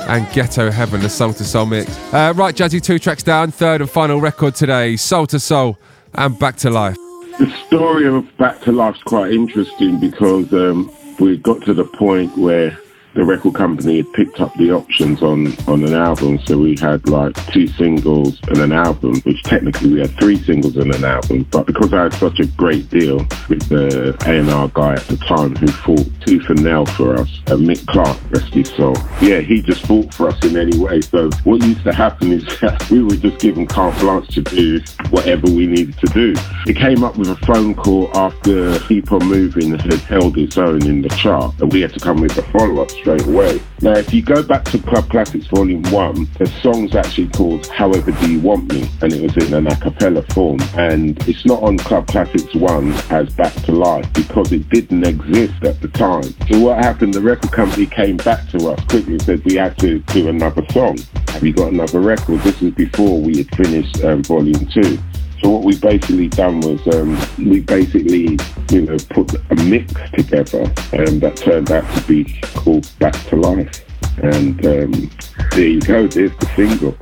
and 0.08 0.26
Ghetto 0.32 0.70
Heaven, 0.70 1.02
the 1.02 1.10
Soul 1.10 1.28
II 1.28 1.34
Soul 1.34 1.66
mix. 1.66 1.90
Uh, 2.14 2.32
right, 2.34 2.54
Jazzy, 2.54 2.82
two 2.82 2.98
tracks 2.98 3.22
down. 3.22 3.50
Third 3.50 3.82
and 3.82 3.90
final 3.90 4.18
record 4.18 4.54
today 4.54 4.96
Soul 4.96 5.26
II 5.30 5.38
Soul 5.38 5.78
and 6.14 6.38
Back 6.38 6.56
to 6.56 6.70
Life. 6.70 6.96
The 7.38 7.54
story 7.66 8.06
of 8.06 8.34
Back 8.38 8.62
to 8.62 8.72
Life's 8.72 9.02
quite 9.02 9.30
interesting 9.30 10.00
because 10.00 10.50
um, 10.54 10.90
we 11.20 11.36
got 11.36 11.62
to 11.64 11.74
the 11.74 11.84
point 11.84 12.34
where 12.38 12.78
the 13.16 13.24
record 13.24 13.54
company 13.54 13.96
had 13.96 14.12
picked 14.12 14.40
up 14.40 14.52
the 14.54 14.70
options 14.70 15.22
on, 15.22 15.56
on 15.66 15.82
an 15.82 15.94
album. 15.94 16.38
So 16.40 16.58
we 16.58 16.76
had 16.78 17.08
like 17.08 17.34
two 17.50 17.66
singles 17.66 18.38
and 18.48 18.58
an 18.58 18.72
album, 18.72 19.20
which 19.22 19.42
technically 19.42 19.94
we 19.94 20.00
had 20.00 20.16
three 20.18 20.36
singles 20.36 20.76
and 20.76 20.94
an 20.94 21.02
album. 21.02 21.46
But 21.50 21.66
because 21.66 21.94
I 21.94 22.04
had 22.04 22.14
such 22.14 22.40
a 22.40 22.46
great 22.46 22.90
deal 22.90 23.18
with 23.48 23.66
the 23.70 24.14
A&R 24.26 24.68
guy 24.68 24.94
at 24.94 25.06
the 25.08 25.16
time 25.16 25.56
who 25.56 25.66
fought 25.68 26.06
tooth 26.20 26.50
and 26.50 26.62
nail 26.62 26.84
for 26.84 27.14
us, 27.14 27.40
uh, 27.46 27.56
Mick 27.56 27.86
Clark, 27.86 28.18
rest 28.30 28.52
his 28.52 28.68
soul. 28.68 28.96
Yeah, 29.22 29.40
he 29.40 29.62
just 29.62 29.86
fought 29.86 30.12
for 30.12 30.28
us 30.28 30.44
in 30.44 30.58
any 30.58 30.78
way. 30.78 31.00
So 31.00 31.30
what 31.44 31.62
used 31.62 31.84
to 31.84 31.94
happen 31.94 32.32
is 32.32 32.44
that 32.60 32.86
we 32.90 33.02
were 33.02 33.16
just 33.16 33.38
given 33.38 33.66
carte 33.66 33.98
blanche 33.98 34.28
to 34.34 34.42
do 34.42 34.80
whatever 35.08 35.46
we 35.46 35.66
needed 35.66 35.96
to 35.98 36.06
do. 36.08 36.34
It 36.66 36.76
came 36.76 37.02
up 37.02 37.16
with 37.16 37.30
a 37.30 37.36
phone 37.46 37.74
call 37.74 38.14
after 38.14 38.78
Keep 38.80 39.10
On 39.12 39.24
Moving 39.24 39.78
had 39.78 40.00
held 40.00 40.36
its 40.36 40.58
own 40.58 40.84
in 40.86 41.00
the 41.00 41.08
chart, 41.10 41.54
and 41.60 41.72
we 41.72 41.80
had 41.80 41.94
to 41.94 42.00
come 42.00 42.20
with 42.20 42.36
a 42.36 42.42
follow-up 42.50 42.90
straight 43.06 43.26
away. 43.28 43.62
Now, 43.82 43.92
if 43.92 44.12
you 44.12 44.20
go 44.20 44.42
back 44.42 44.64
to 44.64 44.78
Club 44.78 45.08
Classics 45.08 45.46
Volume 45.46 45.84
1, 45.92 46.28
the 46.40 46.46
song's 46.60 46.96
actually 46.96 47.28
called 47.28 47.64
However 47.68 48.10
Do 48.10 48.32
You 48.32 48.40
Want 48.40 48.72
Me, 48.72 48.90
and 49.00 49.12
it 49.12 49.22
was 49.22 49.36
in 49.46 49.54
an 49.54 49.68
a 49.68 49.76
cappella 49.76 50.22
form. 50.34 50.58
And 50.74 51.16
it's 51.28 51.46
not 51.46 51.62
on 51.62 51.78
Club 51.78 52.08
Classics 52.08 52.52
1 52.52 52.92
as 53.10 53.32
Back 53.34 53.52
to 53.66 53.72
Life 53.72 54.12
because 54.12 54.50
it 54.50 54.68
didn't 54.70 55.06
exist 55.06 55.54
at 55.62 55.80
the 55.80 55.88
time. 55.88 56.34
So 56.50 56.58
what 56.58 56.78
happened, 56.78 57.14
the 57.14 57.20
record 57.20 57.52
company 57.52 57.86
came 57.86 58.16
back 58.16 58.48
to 58.50 58.70
us 58.70 58.84
quickly 58.86 59.12
and 59.12 59.22
said 59.22 59.44
we 59.44 59.54
had 59.54 59.78
to 59.78 60.00
do 60.00 60.28
another 60.28 60.66
song. 60.72 60.98
Have 61.28 61.44
you 61.44 61.52
got 61.52 61.72
another 61.72 62.00
record? 62.00 62.40
This 62.40 62.60
was 62.60 62.74
before 62.74 63.20
we 63.20 63.36
had 63.36 63.54
finished 63.54 64.02
um, 64.02 64.24
Volume 64.24 64.66
2. 64.66 64.98
So 65.46 65.50
what 65.50 65.62
we 65.62 65.78
basically 65.78 66.26
done 66.26 66.60
was 66.60 66.84
um, 66.92 67.16
we 67.38 67.60
basically, 67.60 68.36
you 68.72 68.80
know, 68.80 68.96
put 69.10 69.32
a 69.48 69.54
mix 69.54 69.94
together 70.10 70.62
um, 70.92 71.20
that 71.20 71.36
turned 71.36 71.70
out 71.70 71.88
to 71.94 72.02
be 72.08 72.24
called 72.56 72.90
Back 72.98 73.14
to 73.28 73.36
Life. 73.36 73.84
And 74.24 74.66
um, 74.66 75.10
there 75.52 75.68
you 75.68 75.80
go, 75.82 76.08
there's 76.08 76.36
the 76.38 76.50
single. 76.56 76.96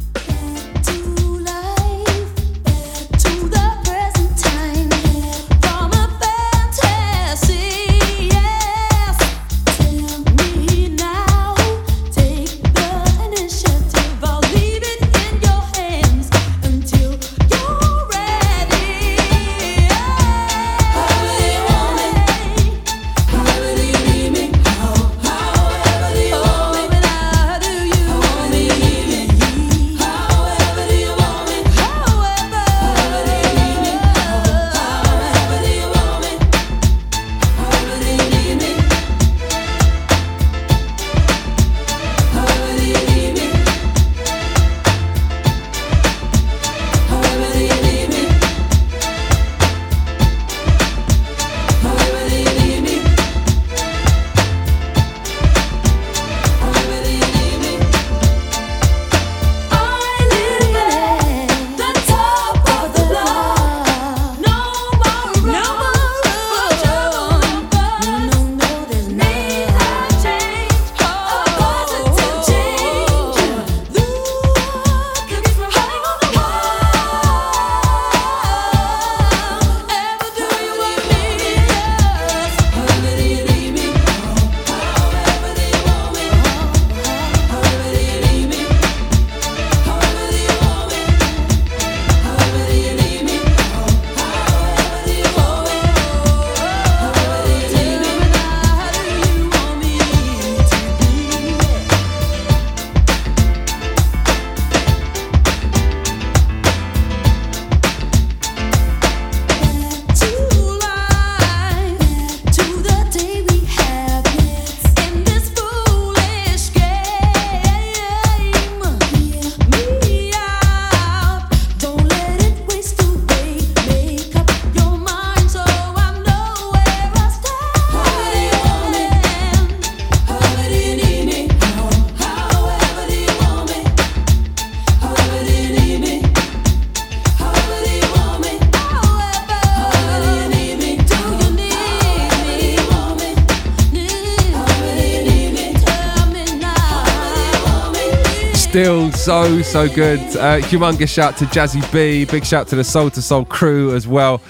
So, 149.25 149.63
so 149.63 149.89
good. 149.89 150.21
Uh, 150.37 150.61
humongous 150.61 151.09
shout 151.09 151.39
to 151.39 151.47
Jazzy 151.47 151.81
B. 151.91 152.27
Big 152.27 152.45
shout 152.45 152.69
to 152.69 152.77
the 152.77 152.85
Soul 152.85 153.07
II 153.07 153.23
Soul 153.23 153.47
crew 153.47 153.95
as 153.95 154.07
well. 154.07 154.43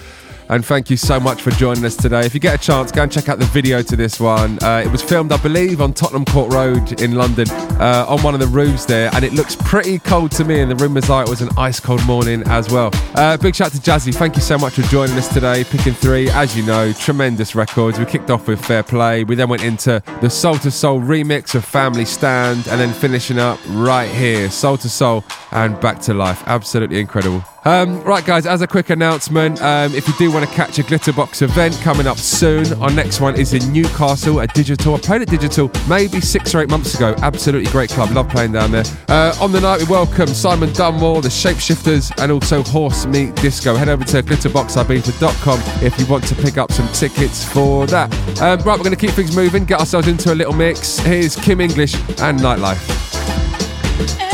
And 0.54 0.64
thank 0.64 0.88
you 0.88 0.96
so 0.96 1.18
much 1.18 1.42
for 1.42 1.50
joining 1.50 1.84
us 1.84 1.96
today. 1.96 2.24
If 2.24 2.32
you 2.32 2.38
get 2.38 2.54
a 2.54 2.64
chance, 2.64 2.92
go 2.92 3.02
and 3.02 3.10
check 3.10 3.28
out 3.28 3.40
the 3.40 3.44
video 3.46 3.82
to 3.82 3.96
this 3.96 4.20
one. 4.20 4.62
Uh, 4.62 4.84
it 4.86 4.92
was 4.92 5.02
filmed, 5.02 5.32
I 5.32 5.36
believe, 5.38 5.80
on 5.80 5.92
Tottenham 5.92 6.24
Court 6.24 6.52
Road 6.52 7.00
in 7.02 7.16
London, 7.16 7.50
uh, 7.50 8.06
on 8.08 8.22
one 8.22 8.34
of 8.34 8.40
the 8.40 8.46
roofs 8.46 8.84
there, 8.84 9.10
and 9.14 9.24
it 9.24 9.32
looks 9.32 9.56
pretty 9.56 9.98
cold 9.98 10.30
to 10.30 10.44
me. 10.44 10.60
And 10.60 10.70
the 10.70 10.76
rumours 10.76 11.10
are 11.10 11.24
it 11.24 11.28
was 11.28 11.40
an 11.40 11.48
ice 11.58 11.80
cold 11.80 12.06
morning 12.06 12.44
as 12.46 12.70
well. 12.70 12.90
Uh, 13.16 13.36
big 13.36 13.56
shout 13.56 13.72
to 13.72 13.78
Jazzy. 13.78 14.14
Thank 14.14 14.36
you 14.36 14.42
so 14.42 14.56
much 14.56 14.74
for 14.74 14.82
joining 14.82 15.16
us 15.16 15.26
today. 15.26 15.64
Picking 15.64 15.92
three, 15.92 16.30
as 16.30 16.56
you 16.56 16.64
know, 16.64 16.92
tremendous 16.92 17.56
records. 17.56 17.98
We 17.98 18.04
kicked 18.04 18.30
off 18.30 18.46
with 18.46 18.64
Fair 18.64 18.84
Play. 18.84 19.24
We 19.24 19.34
then 19.34 19.48
went 19.48 19.64
into 19.64 20.00
the 20.20 20.30
Soul 20.30 20.54
II 20.64 20.70
Soul 20.70 21.00
remix 21.00 21.56
of 21.56 21.64
Family 21.64 22.04
Stand, 22.04 22.68
and 22.68 22.80
then 22.80 22.92
finishing 22.92 23.40
up 23.40 23.58
right 23.70 24.08
here, 24.08 24.48
Soul 24.50 24.74
II 24.74 24.88
Soul 24.88 25.24
and 25.50 25.80
Back 25.80 25.98
to 26.02 26.14
Life. 26.14 26.44
Absolutely 26.46 27.00
incredible. 27.00 27.42
Um, 27.64 28.02
right, 28.02 28.24
guys, 28.24 28.44
as 28.44 28.60
a 28.60 28.66
quick 28.66 28.90
announcement, 28.90 29.60
um, 29.62 29.94
if 29.94 30.06
you 30.06 30.14
do 30.18 30.30
want 30.30 30.46
to 30.46 30.54
catch 30.54 30.78
a 30.78 30.82
Glitterbox 30.82 31.40
event 31.40 31.74
coming 31.82 32.06
up 32.06 32.18
soon, 32.18 32.70
our 32.74 32.90
next 32.90 33.20
one 33.20 33.36
is 33.36 33.54
in 33.54 33.72
Newcastle 33.72 34.40
at 34.42 34.52
Digital. 34.52 34.94
I 34.94 34.98
played 34.98 35.22
at 35.22 35.28
Digital 35.28 35.70
maybe 35.88 36.20
six 36.20 36.54
or 36.54 36.60
eight 36.60 36.68
months 36.68 36.94
ago. 36.94 37.14
Absolutely 37.22 37.70
great 37.72 37.88
club. 37.88 38.10
Love 38.10 38.28
playing 38.28 38.52
down 38.52 38.70
there. 38.70 38.84
Uh, 39.08 39.34
on 39.40 39.50
the 39.50 39.60
night, 39.60 39.80
we 39.80 39.86
welcome 39.86 40.26
Simon 40.28 40.72
Dunmore, 40.74 41.22
the 41.22 41.28
Shapeshifters, 41.28 42.12
and 42.22 42.30
also 42.30 42.62
Horse 42.62 43.06
Meat 43.06 43.34
Disco. 43.36 43.74
Head 43.76 43.88
over 43.88 44.04
to 44.04 44.22
glitterboxibiza.com 44.22 45.60
if 45.82 45.98
you 45.98 46.06
want 46.06 46.24
to 46.24 46.34
pick 46.34 46.58
up 46.58 46.70
some 46.70 46.88
tickets 46.88 47.44
for 47.50 47.86
that. 47.86 48.12
Um, 48.42 48.58
right, 48.58 48.76
we're 48.76 48.84
going 48.84 48.90
to 48.90 48.96
keep 48.96 49.12
things 49.12 49.34
moving, 49.34 49.64
get 49.64 49.80
ourselves 49.80 50.06
into 50.06 50.32
a 50.32 50.36
little 50.36 50.52
mix. 50.52 50.98
Here's 50.98 51.34
Kim 51.34 51.62
English 51.62 51.94
and 52.20 52.38
Nightlife. 52.40 54.33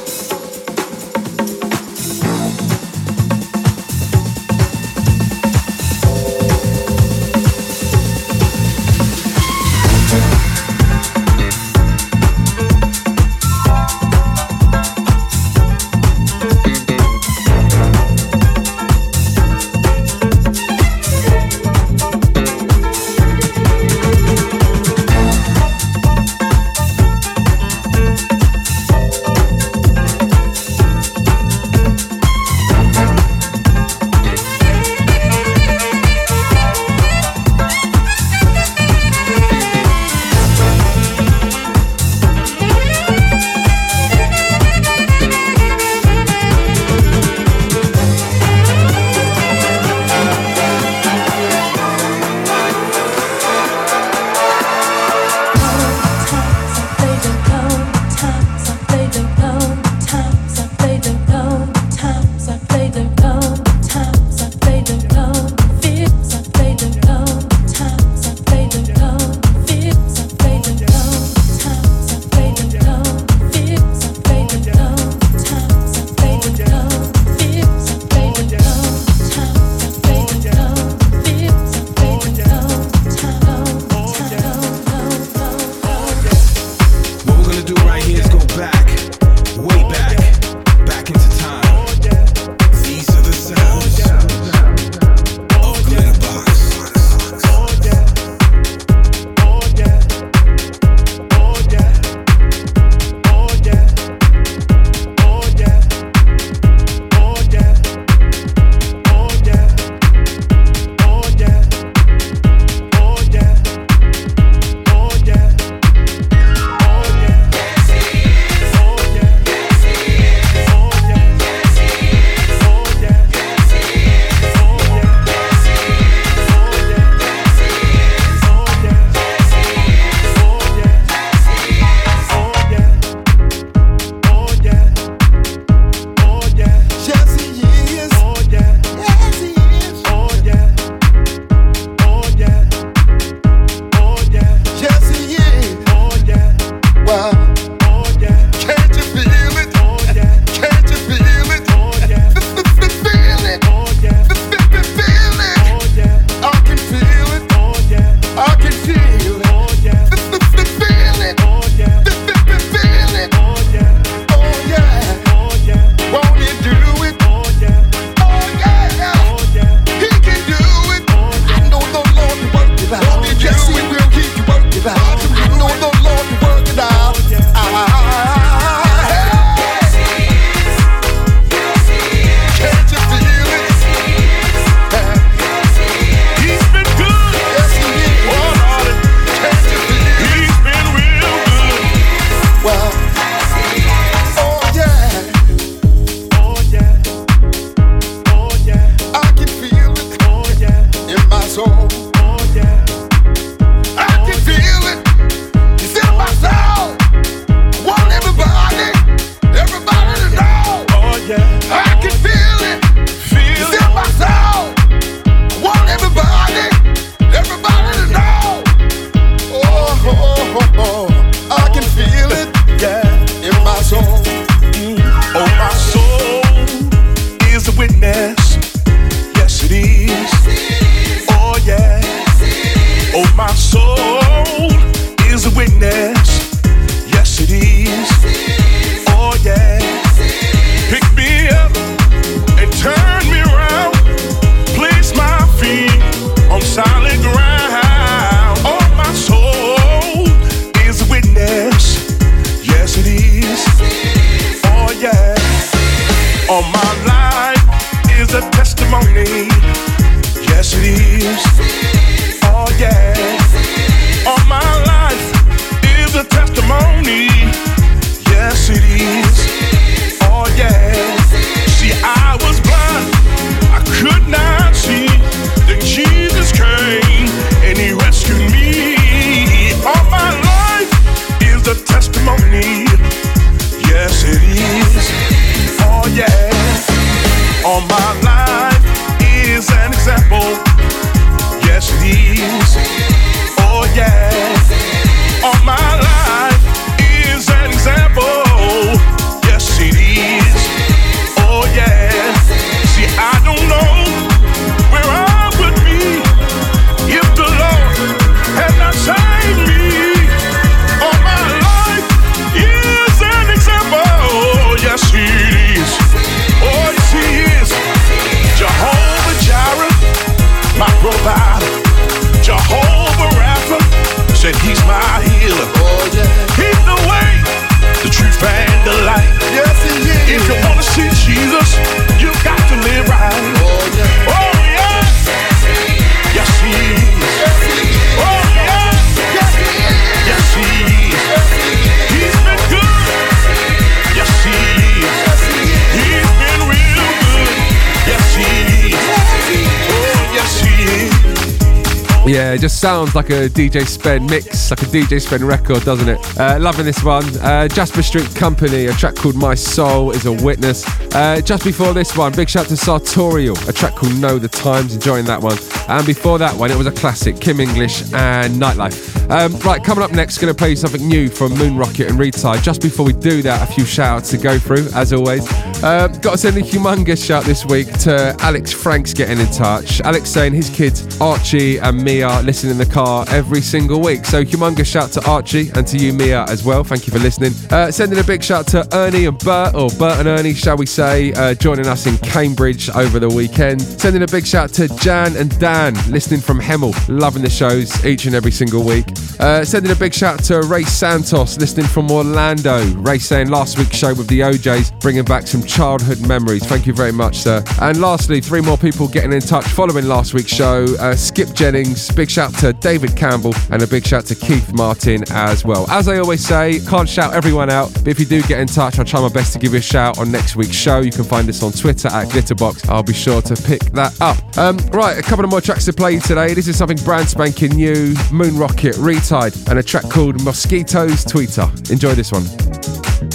Just 352.61 352.79
sounds 352.79 353.15
like 353.15 353.31
a 353.31 353.49
DJ 353.49 353.87
Spen 353.87 354.23
mix, 354.27 354.69
like 354.69 354.83
a 354.83 354.85
DJ 354.85 355.19
Spen 355.19 355.43
record, 355.43 355.83
doesn't 355.83 356.07
it? 356.07 356.19
Uh, 356.39 356.59
loving 356.59 356.85
this 356.85 357.03
one. 357.03 357.25
Uh, 357.39 357.67
Jasper 357.67 358.03
Street 358.03 358.35
Company, 358.35 358.85
a 358.85 358.93
track 358.93 359.15
called 359.15 359.35
My 359.35 359.55
Soul 359.55 360.11
is 360.11 360.27
a 360.27 360.31
Witness. 360.31 360.85
Uh, 361.15 361.41
just 361.41 361.63
before 361.63 361.95
this 361.95 362.15
one, 362.15 362.31
big 362.33 362.47
shout 362.47 362.67
to 362.67 362.77
Sartorial, 362.77 363.57
a 363.67 363.73
track 363.73 363.95
called 363.95 364.15
Know 364.19 364.37
the 364.37 364.47
Times, 364.47 364.93
enjoying 364.93 365.25
that 365.25 365.41
one. 365.41 365.57
And 365.87 366.05
before 366.05 366.37
that 366.37 366.55
one, 366.55 366.69
it 366.69 366.77
was 366.77 366.85
a 366.85 366.91
classic, 366.91 367.39
Kim 367.39 367.59
English 367.59 368.03
and 368.13 368.53
Nightlife. 368.53 369.27
Um, 369.31 369.57
right, 369.61 369.83
coming 369.83 370.03
up 370.03 370.11
next, 370.11 370.37
going 370.37 370.53
to 370.53 370.57
play 370.57 370.75
something 370.75 371.07
new 371.07 371.29
from 371.29 371.53
Moon 371.53 371.75
Rocket 371.75 372.11
and 372.11 372.19
Retide. 372.19 372.61
Just 372.61 372.83
before 372.83 373.07
we 373.07 373.13
do 373.13 373.41
that, 373.41 373.67
a 373.67 373.73
few 373.73 373.85
shout 373.85 374.17
outs 374.17 374.29
to 374.31 374.37
go 374.37 374.59
through, 374.59 374.87
as 374.93 375.13
always. 375.13 375.47
Uh, 375.83 376.07
got 376.07 376.33
to 376.33 376.37
send 376.37 376.55
a 376.57 376.61
humongous 376.61 377.25
shout 377.25 377.43
this 377.43 377.65
week 377.65 377.91
to 377.99 378.35
Alex 378.39 378.71
Franks 378.71 379.15
getting 379.15 379.39
in 379.39 379.47
touch. 379.47 379.99
Alex 380.01 380.29
saying 380.29 380.53
his 380.53 380.69
kids, 380.69 381.19
Archie 381.19 381.79
and 381.79 382.03
Mia, 382.03 382.41
listen 382.43 382.69
in 382.69 382.77
the 382.77 382.85
car 382.85 383.25
every 383.29 383.61
single 383.61 383.99
week. 383.99 384.23
So, 384.25 384.43
humongous 384.43 384.85
shout 384.85 385.11
to 385.13 385.27
Archie 385.27 385.71
and 385.73 385.87
to 385.87 385.97
you, 385.97 386.13
Mia, 386.13 386.43
as 386.43 386.63
well. 386.63 386.83
Thank 386.83 387.07
you 387.07 387.13
for 387.13 387.17
listening. 387.17 387.53
Uh, 387.71 387.89
sending 387.89 388.19
a 388.19 388.23
big 388.23 388.43
shout 388.43 388.67
to 388.67 388.87
Ernie 388.95 389.25
and 389.25 389.39
Bert, 389.39 389.73
or 389.73 389.89
Bert 389.97 390.19
and 390.19 390.27
Ernie, 390.27 390.53
shall 390.53 390.77
we 390.77 390.85
say, 390.85 391.33
uh, 391.33 391.55
joining 391.55 391.87
us 391.87 392.05
in 392.05 392.15
Cambridge 392.19 392.91
over 392.91 393.19
the 393.19 393.29
weekend. 393.29 393.81
Sending 393.81 394.21
a 394.21 394.27
big 394.27 394.45
shout 394.45 394.71
to 394.73 394.87
Jan 394.97 395.35
and 395.35 395.57
Dan, 395.59 395.95
listening 396.11 396.41
from 396.41 396.59
Hemel, 396.59 396.93
loving 397.07 397.41
the 397.41 397.49
shows 397.49 398.05
each 398.05 398.25
and 398.25 398.35
every 398.35 398.51
single 398.51 398.83
week. 398.83 399.07
Uh, 399.39 399.65
sending 399.65 399.91
a 399.91 399.95
big 399.95 400.13
shout 400.13 400.43
to 400.43 400.61
Ray 400.61 400.83
Santos, 400.83 401.57
listening 401.57 401.87
from 401.87 402.11
Orlando. 402.11 402.85
Ray 402.97 403.17
saying 403.17 403.49
last 403.49 403.79
week's 403.79 403.97
show 403.97 404.13
with 404.13 404.27
the 404.27 404.41
OJs, 404.41 404.99
bringing 404.99 405.25
back 405.25 405.47
some 405.47 405.63
childhood 405.71 406.27
memories. 406.27 406.65
Thank 406.65 406.85
you 406.85 406.93
very 406.93 407.13
much, 407.13 407.37
sir. 407.37 407.63
And 407.81 408.01
lastly, 408.01 408.41
three 408.41 408.61
more 408.61 408.77
people 408.77 409.07
getting 409.07 409.31
in 409.31 409.39
touch 409.39 409.65
following 409.65 410.05
last 410.05 410.33
week's 410.33 410.53
show. 410.53 410.85
Uh, 410.99 411.15
Skip 411.15 411.53
Jennings, 411.53 412.11
big 412.11 412.29
shout 412.29 412.53
to 412.55 412.73
David 412.73 413.15
Campbell, 413.15 413.53
and 413.71 413.81
a 413.81 413.87
big 413.87 414.05
shout 414.05 414.25
to 414.25 414.35
Keith 414.35 414.73
Martin 414.73 415.23
as 415.31 415.63
well. 415.63 415.89
As 415.89 416.09
I 416.09 416.17
always 416.17 416.45
say, 416.45 416.79
can't 416.89 417.07
shout 417.07 417.33
everyone 417.33 417.69
out, 417.69 417.93
but 417.93 418.07
if 418.09 418.19
you 418.19 418.25
do 418.25 418.41
get 418.43 418.59
in 418.59 418.67
touch, 418.67 418.99
I'll 418.99 419.05
try 419.05 419.21
my 419.21 419.29
best 419.29 419.53
to 419.53 419.59
give 419.59 419.71
you 419.71 419.79
a 419.79 419.81
shout 419.81 420.19
on 420.19 420.31
next 420.31 420.55
week's 420.55 420.75
show. 420.75 420.99
You 420.99 421.11
can 421.11 421.23
find 421.23 421.47
us 421.47 421.63
on 421.63 421.71
Twitter 421.71 422.09
at 422.09 422.27
Glitterbox. 422.27 422.89
I'll 422.89 423.03
be 423.03 423.13
sure 423.13 423.41
to 423.41 423.55
pick 423.55 423.81
that 423.93 424.19
up. 424.19 424.37
Um, 424.57 424.77
right, 424.91 425.17
a 425.17 425.21
couple 425.21 425.45
of 425.45 425.51
more 425.51 425.61
tracks 425.61 425.85
to 425.85 425.93
play 425.93 426.19
today. 426.19 426.53
This 426.53 426.67
is 426.67 426.77
something 426.77 426.97
brand 427.05 427.29
spanking 427.29 427.71
new 427.75 428.13
Moon 428.31 428.57
Rocket 428.57 428.95
Retide 428.95 429.69
and 429.69 429.79
a 429.79 429.83
track 429.83 430.09
called 430.09 430.43
Mosquitoes 430.43 431.23
Tweeter. 431.23 431.91
Enjoy 431.91 432.13
this 432.13 432.31
one. 432.31 433.30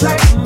The 0.00 0.39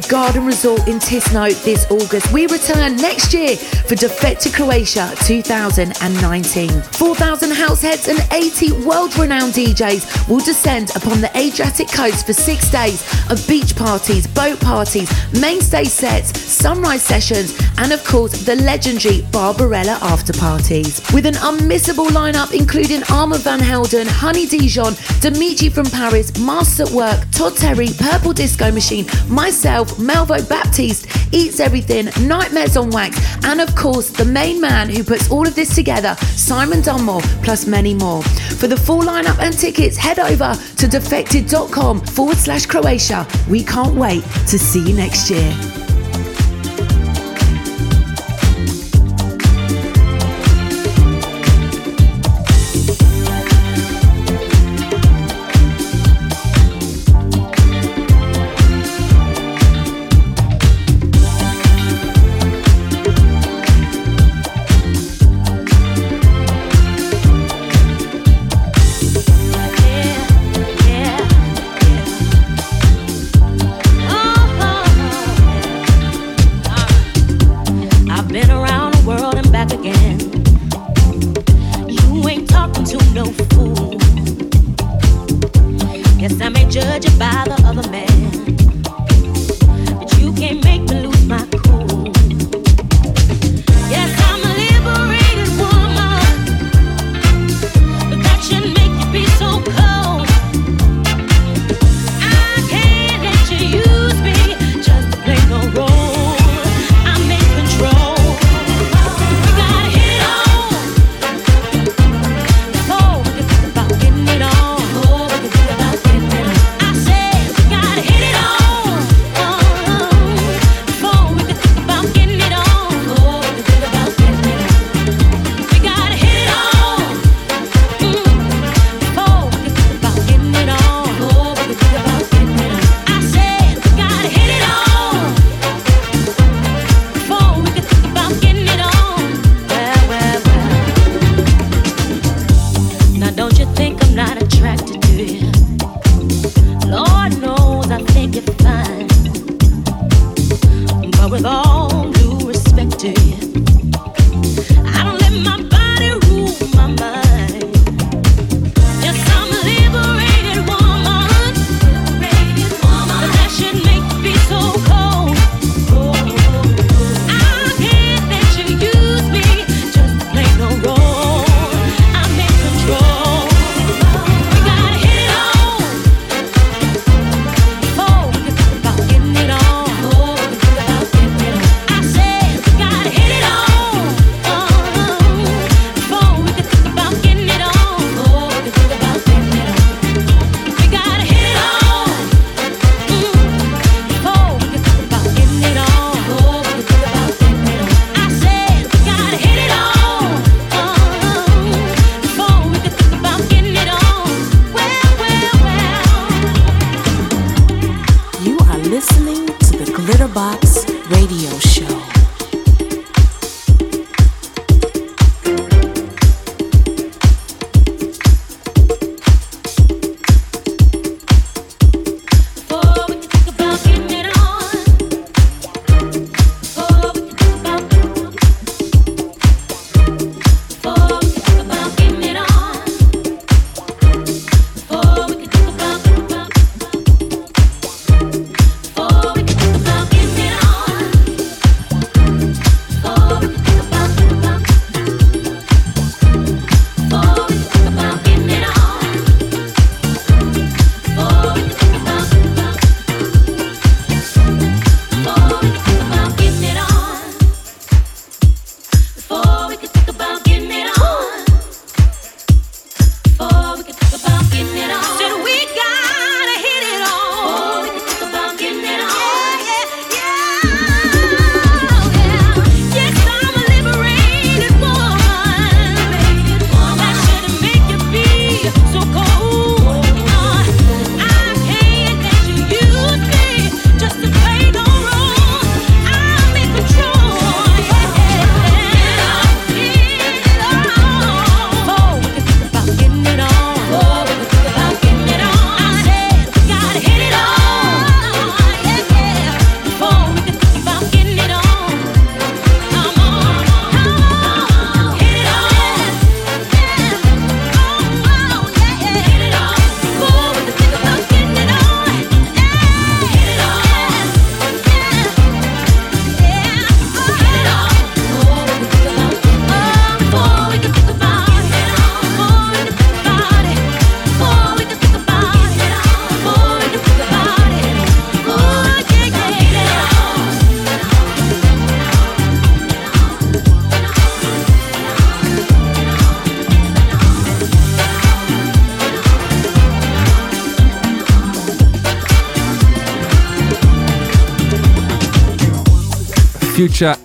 the 0.00 0.08
Garden 0.08 0.44
Resort 0.44 0.86
in 0.86 0.98
Tisno 0.98 1.48
this 1.64 1.86
August. 1.90 2.32
We 2.32 2.46
return 2.46 2.96
next 2.96 3.32
year 3.32 3.56
for 3.56 3.94
Defected 3.94 4.52
Croatia 4.54 5.12
2019. 5.24 6.68
4,000 6.82 7.50
house 7.52 7.82
heads 7.82 8.08
and 8.08 8.18
80 8.32 8.84
world 8.86 9.16
renowned 9.16 9.54
DJs 9.54 10.28
will 10.28 10.40
descend 10.40 10.90
upon 10.94 11.20
the 11.20 11.30
Adriatic 11.36 11.88
coast 11.88 12.26
for 12.26 12.32
six 12.32 12.70
days 12.70 13.02
of 13.30 13.44
beach 13.48 13.74
parties, 13.74 14.26
boat 14.26 14.60
parties, 14.60 15.10
mainstay 15.40 15.84
sets, 15.84 16.38
sunrise 16.38 17.02
sessions, 17.02 17.56
and 17.78 17.92
of 17.92 18.04
course 18.04 18.32
the 18.44 18.56
legendary 18.56 19.22
Barbarella 19.32 19.98
after 20.02 20.32
parties. 20.32 21.00
With 21.12 21.26
an 21.26 21.34
unmissable 21.34 22.08
lineup 22.08 22.52
including 22.52 23.02
Armand 23.10 23.42
Van 23.42 23.60
Helden, 23.60 24.06
Honey 24.06 24.46
Dijon, 24.46 24.94
Dimitri 25.20 25.68
from 25.68 25.86
Paris, 25.86 26.36
Master 26.38 26.84
at 26.84 26.90
Work, 26.90 27.30
Todd 27.32 27.56
Terry, 27.56 27.88
Purple 27.98 28.32
Disco 28.32 28.70
Machine, 28.70 29.06
myself, 29.28 29.96
Melvo 29.96 30.46
Baptiste, 30.48 31.06
Eats 31.32 31.60
Everything, 31.60 32.06
Nightmares 32.26 32.76
on 32.76 32.90
Wax, 32.90 33.18
and 33.44 33.60
of 33.60 33.74
course 33.74 34.10
the 34.10 34.24
main 34.24 34.60
man 34.60 34.88
who 34.88 35.02
puts 35.02 35.30
all 35.30 35.46
of 35.46 35.54
this 35.54 35.74
together, 35.74 36.14
Simon 36.36 36.82
Dunmore, 36.82 37.22
plus 37.42 37.66
many 37.66 37.94
more. 37.94 38.22
For 38.58 38.66
the 38.66 38.76
full 38.76 39.02
lineup 39.02 39.38
and 39.38 39.56
tickets, 39.56 39.96
head 39.96 40.18
over 40.18 40.54
to 40.76 40.86
defected.com 40.86 42.00
forward 42.00 42.36
slash 42.36 42.66
Croatia. 42.66 43.26
We 43.48 43.62
can't 43.64 43.94
wait 43.94 44.22
to 44.48 44.58
see 44.58 44.88
you 44.88 44.94
next 44.94 45.30
year. 45.30 45.77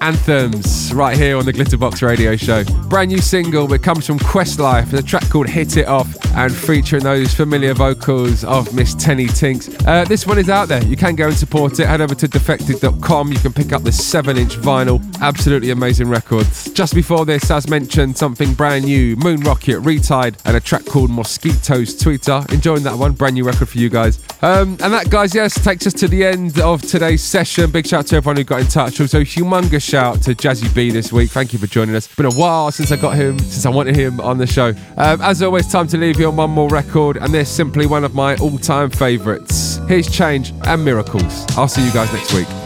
Anthems 0.03 0.93
right 0.93 1.15
here 1.15 1.37
on 1.37 1.45
the 1.45 1.53
Glitterbox 1.53 2.05
Radio 2.05 2.35
Show. 2.35 2.65
Brand 2.89 3.09
new 3.09 3.19
single, 3.19 3.71
it 3.71 3.83
comes 3.83 4.05
from 4.05 4.19
Questlife, 4.19 4.91
a 4.91 5.01
track 5.01 5.29
called 5.29 5.47
Hit 5.47 5.77
It 5.77 5.87
Off, 5.87 6.13
and 6.35 6.53
featuring 6.53 7.03
those 7.03 7.33
familiar 7.33 7.73
vocals 7.73 8.43
of 8.43 8.73
Miss 8.73 8.93
Tenny 8.95 9.27
Tinks. 9.27 9.69
Uh, 9.85 10.03
this 10.03 10.27
one 10.27 10.37
is 10.37 10.49
out 10.49 10.67
there. 10.67 10.83
You 10.83 10.97
can 10.97 11.15
go 11.15 11.27
and 11.27 11.37
support 11.37 11.79
it. 11.79 11.87
Head 11.87 12.01
over 12.01 12.15
to 12.15 12.27
defected.com. 12.27 13.31
You 13.31 13.39
can 13.39 13.53
pick 13.53 13.71
up 13.71 13.83
the 13.83 13.93
7 13.93 14.35
inch 14.35 14.57
vinyl. 14.57 14.99
Absolutely 15.23 15.69
amazing 15.69 16.09
records. 16.09 16.69
Just 16.73 16.93
before 16.93 17.25
this, 17.25 17.49
as 17.49 17.69
mentioned, 17.69 18.17
something 18.17 18.53
brand 18.53 18.83
new 18.83 19.15
Moon 19.15 19.39
Rocket, 19.39 19.79
Retied, 19.79 20.35
and 20.43 20.57
a 20.57 20.59
track 20.59 20.83
called 20.83 21.09
Mosquitoes 21.09 21.95
Tweeter. 21.95 22.51
Enjoying 22.51 22.83
that 22.83 22.97
one. 22.97 23.13
Brand 23.13 23.35
new 23.35 23.45
record 23.45 23.69
for 23.69 23.77
you 23.77 23.87
guys. 23.87 24.19
Um, 24.41 24.77
and 24.81 24.91
that, 24.91 25.09
guys, 25.09 25.33
yes, 25.33 25.63
takes 25.63 25.87
us 25.87 25.93
to 25.93 26.09
the 26.09 26.25
end 26.25 26.59
of 26.59 26.81
today's 26.81 27.23
session. 27.23 27.71
Big 27.71 27.87
shout 27.87 27.99
out 27.99 28.07
to 28.07 28.17
everyone 28.17 28.35
who 28.35 28.43
got 28.43 28.59
in 28.59 28.67
touch. 28.67 28.99
Also, 28.99 29.21
humongous 29.21 29.81
shout 29.81 30.21
to 30.23 30.35
Jazzy 30.35 30.75
B 30.75 30.91
this 30.91 31.13
week. 31.13 31.31
Thank 31.31 31.53
you 31.53 31.59
for 31.59 31.67
joining 31.67 31.95
us. 31.95 32.13
Been 32.13 32.25
a 32.25 32.33
while 32.33 32.69
since 32.71 32.91
I 32.91 32.97
got 32.97 33.15
him, 33.15 33.39
since 33.39 33.65
I 33.65 33.69
wanted 33.69 33.95
him 33.95 34.19
on 34.19 34.37
the 34.37 34.45
show. 34.45 34.73
Um, 34.97 35.21
as 35.21 35.41
always, 35.41 35.71
time 35.71 35.87
to 35.87 35.97
leave 35.97 36.19
you 36.19 36.27
on 36.27 36.35
one 36.35 36.49
more 36.49 36.67
record, 36.67 37.15
and 37.15 37.33
this 37.33 37.49
simply 37.49 37.85
one 37.85 38.03
of 38.03 38.13
my 38.13 38.35
all 38.39 38.57
time 38.57 38.89
favourites. 38.89 39.77
Here's 39.87 40.11
Change 40.11 40.51
and 40.67 40.83
Miracles. 40.83 41.45
I'll 41.57 41.69
see 41.69 41.85
you 41.85 41.93
guys 41.93 42.11
next 42.11 42.33
week. 42.33 42.62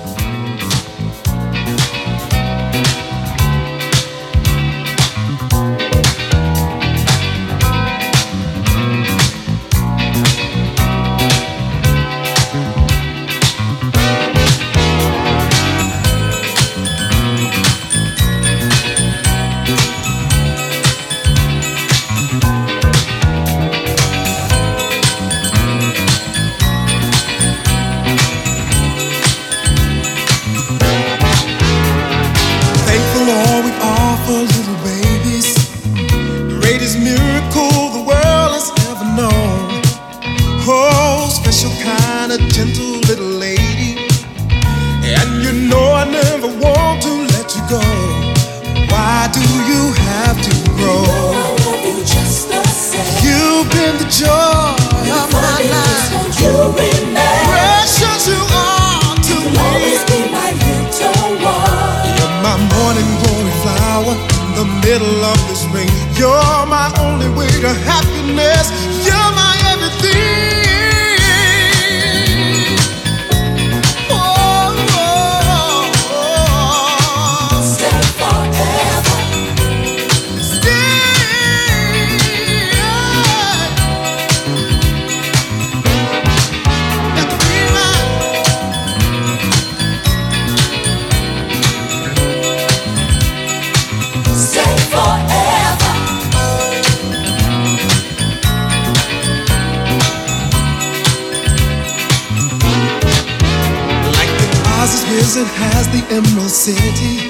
Has 105.88 106.01
the 106.01 106.15
Emerald 106.15 106.49
City. 106.49 107.27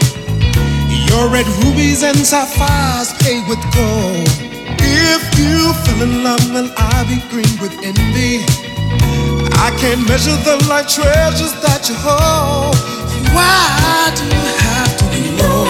Your 1.09 1.29
red 1.29 1.47
rubies 1.63 2.03
and 2.03 2.17
sapphires 2.17 3.13
paid 3.21 3.47
with 3.47 3.59
gold. 3.73 4.27
If 4.79 5.23
you 5.37 5.73
fell 5.85 6.01
in 6.01 6.23
love, 6.23 6.43
well, 6.51 6.71
I'll 6.77 7.05
be 7.07 7.19
green 7.29 7.57
with 7.61 7.73
envy. 7.83 8.45
I 9.57 9.71
can't 9.79 10.07
measure 10.07 10.37
the 10.43 10.63
life 10.69 10.87
treasures 10.87 11.53
that 11.61 11.89
you 11.89 11.95
hold. 11.97 12.75
Why 13.33 14.11
do 14.15 14.23
you 14.25 14.45
have 14.65 14.97
to 14.97 15.05
be 15.11 15.23
low? 15.41 15.65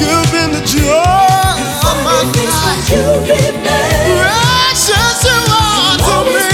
You've 0.00 0.30
been 0.32 0.50
the 0.52 0.64
joy 0.64 1.58
of 1.88 1.96
my 2.04 2.22
life. 2.34 2.88
Precious 4.16 5.18
you 5.24 5.40
are 5.52 5.96
to 5.98 6.16
me. 6.32 6.46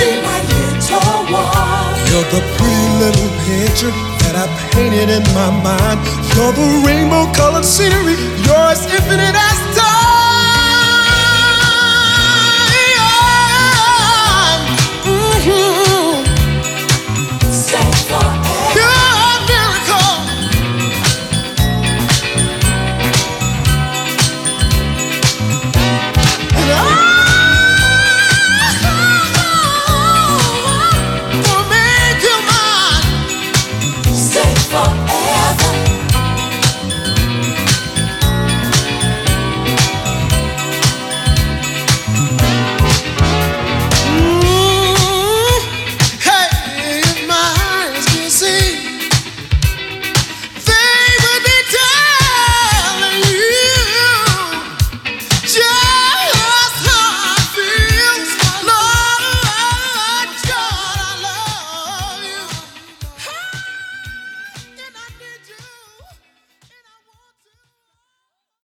You're 2.11 2.29
the 2.29 2.43
pretty 2.59 2.89
little 3.01 3.31
picture 3.47 4.12
that 4.33 4.49
I 4.49 4.73
painted 4.73 5.13
in 5.13 5.25
my 5.37 5.51
mind. 5.61 6.01
You're 6.33 6.53
the 6.57 6.69
rainbow 6.87 7.29
colored 7.37 7.65
scenery. 7.65 8.17
You're 8.45 8.69
as 8.73 8.85
infinite 8.89 9.37
as 9.37 9.72